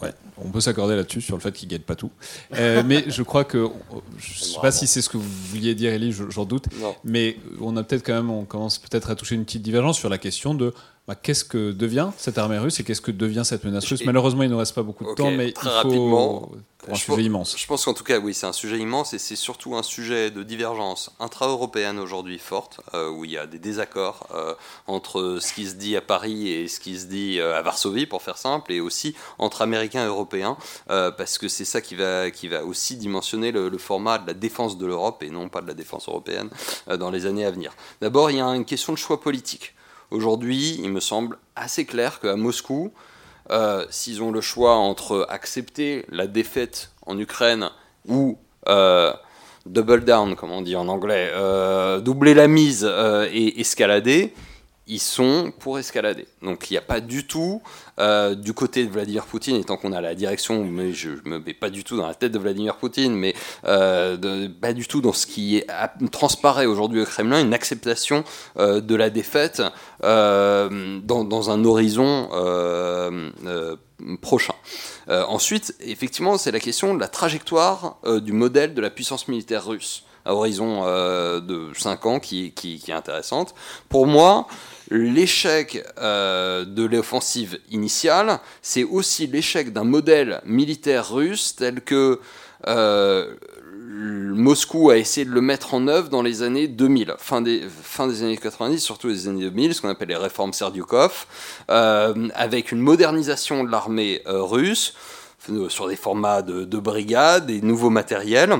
[0.01, 2.11] ouais, on peut s'accorder là-dessus sur le fait qu'ils gagnent pas tout.
[2.55, 3.69] Euh, mais je crois que,
[4.17, 6.65] je ne sais pas si c'est ce que vous vouliez dire, Elie, j'en doute.
[7.05, 10.09] Mais on a peut-être quand même, on commence peut-être à toucher une petite divergence sur
[10.09, 10.73] la question de
[11.07, 14.05] bah, qu'est-ce que devient cette armée russe et qu'est-ce que devient cette menace russe?
[14.05, 15.77] Malheureusement, il ne reste pas beaucoup de temps, mais très il faut...
[15.77, 16.51] rapidement,
[16.89, 17.55] un sujet immense.
[17.57, 20.31] Je pense qu'en tout cas, oui, c'est un sujet immense et c'est surtout un sujet
[20.31, 24.53] de divergence intra-européenne aujourd'hui forte, euh, où il y a des désaccords euh,
[24.87, 28.05] entre ce qui se dit à Paris et ce qui se dit euh, à Varsovie,
[28.05, 32.31] pour faire simple, et aussi entre Américains et Européens, parce que c'est ça qui va,
[32.31, 35.61] qui va aussi dimensionner le, le, format de la défense de l'Europe et non pas
[35.61, 36.49] de la défense européenne
[36.97, 37.73] dans les années à venir.
[38.01, 39.73] D'abord, il y a une question de choix politique.
[40.13, 42.91] Aujourd'hui, il me semble assez clair qu'à Moscou,
[43.49, 47.71] euh, s'ils ont le choix entre accepter la défaite en Ukraine
[48.07, 48.37] ou
[48.69, 49.11] euh,
[49.65, 52.87] double down, comme on dit en anglais, euh, doubler la mise
[53.31, 54.35] et escalader,
[54.87, 56.27] ils sont pour escalader.
[56.41, 57.61] Donc il n'y a pas du tout,
[57.99, 61.29] euh, du côté de Vladimir Poutine, et tant qu'on a la direction, mais je ne
[61.29, 63.33] me mets pas du tout dans la tête de Vladimir Poutine, mais
[63.65, 65.67] euh, pas du tout dans ce qui est,
[66.11, 68.25] transparaît aujourd'hui au Kremlin, une acceptation
[68.57, 69.61] euh, de la défaite
[70.01, 72.29] dans, un horizon
[74.21, 74.53] prochain.
[75.07, 80.03] ensuite, effectivement, c'est la question de la trajectoire du modèle de la puissance militaire russe
[80.25, 80.83] à horizon
[81.39, 82.53] de 5 ans qui,
[82.87, 83.55] est intéressante.
[83.87, 84.47] Pour moi,
[84.89, 92.19] l'échec euh, de l'offensive initiale, c'est aussi l'échec d'un modèle militaire russe tel que
[92.67, 93.33] euh,
[93.75, 97.63] Moscou a essayé de le mettre en œuvre dans les années 2000, fin des,
[97.99, 101.25] années 90, surtout les années 2000, ce qu'on appelle les réformes Serdyukov,
[101.69, 104.95] euh, avec une modernisation de l'armée russe
[105.67, 108.55] sur des formats de, de brigades, des nouveaux matériels.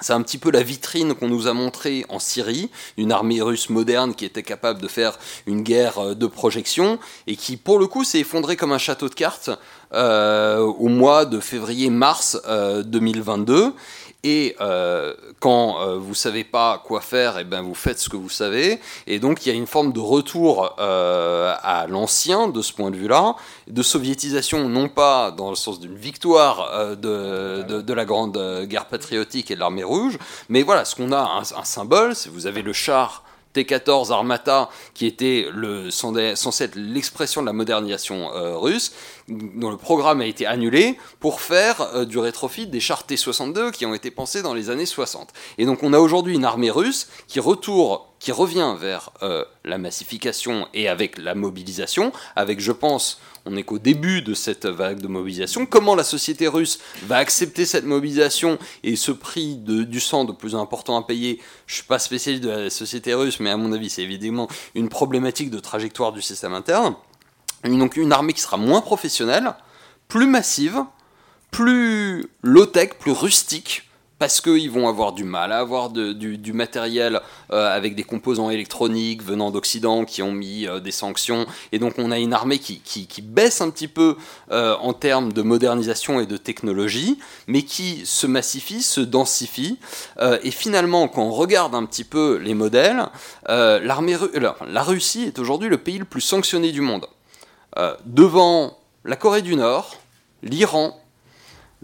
[0.00, 3.70] C'est un petit peu la vitrine qu'on nous a montrée en Syrie, une armée russe
[3.70, 7.86] moderne qui était capable de faire une guerre euh, de projection et qui, pour le
[7.86, 9.50] coup, s'est effondrée comme un château de cartes
[9.92, 12.40] euh, au mois de février-mars
[12.84, 13.72] 2022.
[14.24, 18.08] Et euh, quand euh, vous savez pas quoi faire, et eh ben vous faites ce
[18.08, 18.80] que vous savez.
[19.06, 22.90] Et donc il y a une forme de retour euh, à l'ancien de ce point
[22.90, 23.36] de vue-là,
[23.68, 28.64] de soviétisation non pas dans le sens d'une victoire euh, de, de, de, la grande
[28.64, 30.18] guerre patriotique et de l'armée rouge,
[30.48, 33.23] mais voilà, ce qu'on a un, un symbole, c'est vous avez le char
[33.54, 38.92] T-14 Armata, qui était le, censé être l'expression de la modernisation euh, russe,
[39.28, 43.86] dont le programme a été annulé pour faire euh, du rétrofit des chars T-62 qui
[43.86, 45.30] ont été pensés dans les années 60.
[45.56, 49.78] Et donc on a aujourd'hui une armée russe qui, retourne, qui revient vers euh, la
[49.78, 55.00] massification et avec la mobilisation, avec, je pense, on n'est qu'au début de cette vague
[55.00, 55.66] de mobilisation.
[55.66, 60.54] Comment la société russe va accepter cette mobilisation et ce prix du sang de plus
[60.54, 61.40] important à payer?
[61.66, 64.48] Je ne suis pas spécialiste de la société russe, mais à mon avis, c'est évidemment
[64.74, 66.94] une problématique de trajectoire du système interne.
[67.64, 69.54] Donc une armée qui sera moins professionnelle,
[70.08, 70.84] plus massive,
[71.50, 73.88] plus low-tech, plus rustique,
[74.24, 77.20] parce qu'ils vont avoir du mal à avoir du, matériel
[77.52, 81.44] euh, avec des composants électroniques venant d'Occident qui ont mis euh, des sanctions.
[81.72, 84.16] Et donc on a une armée qui, baisse un petit peu
[84.50, 87.18] euh, en termes de modernisation et de technologie,
[87.48, 89.78] mais qui se massifie, se densifie.
[90.42, 93.04] et finalement, quand on regarde un petit peu les modèles,
[93.46, 97.06] l'armée, la Russie est aujourd'hui le pays le plus sanctionné du monde.
[98.06, 99.96] devant la Corée du Nord,
[100.42, 100.98] l'Iran,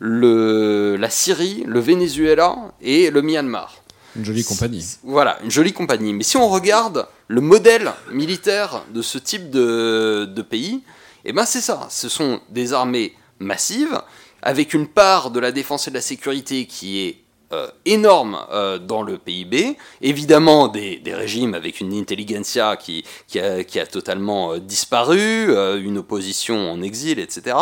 [0.01, 3.76] le, la Syrie, le Venezuela et le Myanmar.
[4.16, 4.84] Une jolie compagnie.
[5.05, 6.12] Voilà, une jolie compagnie.
[6.12, 10.82] Mais si on regarde le modèle militaire de ce type de, de pays,
[11.24, 11.86] eh ben c'est ça.
[11.90, 14.01] Ce sont des armées massives,
[14.42, 17.18] avec une part de la défense et de la sécurité qui est
[17.53, 23.86] euh, énorme euh, dans le PIB, évidemment des, régimes avec une intelligentsia qui, qui, a,
[23.86, 27.57] totalement euh, disparu, une opposition en exil, etc.,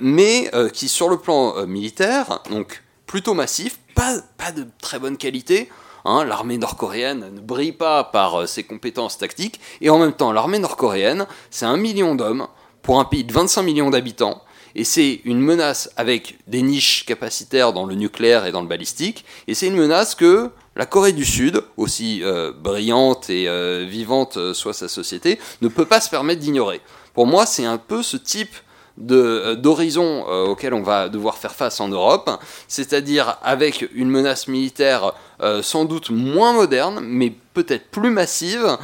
[0.00, 5.68] mais qui sur le plan militaire, donc plutôt massif, pas, pas de très bonne qualité,
[6.04, 6.24] hein.
[6.24, 11.26] l'armée nord-coréenne ne brille pas par ses compétences tactiques, et en même temps l'armée nord-coréenne,
[11.50, 12.46] c'est un million d'hommes
[12.82, 14.42] pour un pays de 25 millions d'habitants,
[14.74, 19.24] et c'est une menace avec des niches capacitaires dans le nucléaire et dans le balistique,
[19.48, 24.38] et c'est une menace que la Corée du Sud, aussi euh, brillante et euh, vivante
[24.38, 26.80] euh, soit sa société, ne peut pas se permettre d'ignorer.
[27.12, 28.54] Pour moi, c'est un peu ce type
[29.02, 32.30] d'horizons auxquels on va devoir faire face en Europe,
[32.68, 35.12] c'est-à-dire avec une menace militaire
[35.62, 38.78] sans doute moins moderne, mais peut-être plus massive,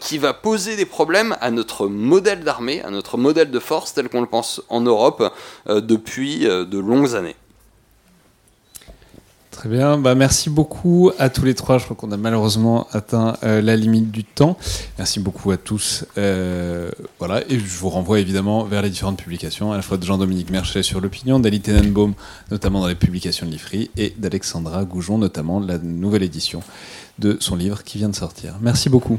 [0.00, 4.08] qui va poser des problèmes à notre modèle d'armée, à notre modèle de force tel
[4.08, 5.32] qu'on le pense en Europe
[5.66, 7.36] depuis de longues années.
[9.56, 11.78] Très bien, bah, merci beaucoup à tous les trois.
[11.78, 14.58] Je crois qu'on a malheureusement atteint euh, la limite du temps.
[14.98, 16.04] Merci beaucoup à tous.
[16.18, 20.04] Euh, voilà, et je vous renvoie évidemment vers les différentes publications, à la fois de
[20.04, 22.12] Jean-Dominique Merchet sur l'opinion, d'Ali Tenenbaum,
[22.50, 26.60] notamment dans les publications de l'IFRI, et d'Alexandra Goujon, notamment la nouvelle édition
[27.18, 28.56] de son livre qui vient de sortir.
[28.60, 29.18] Merci beaucoup.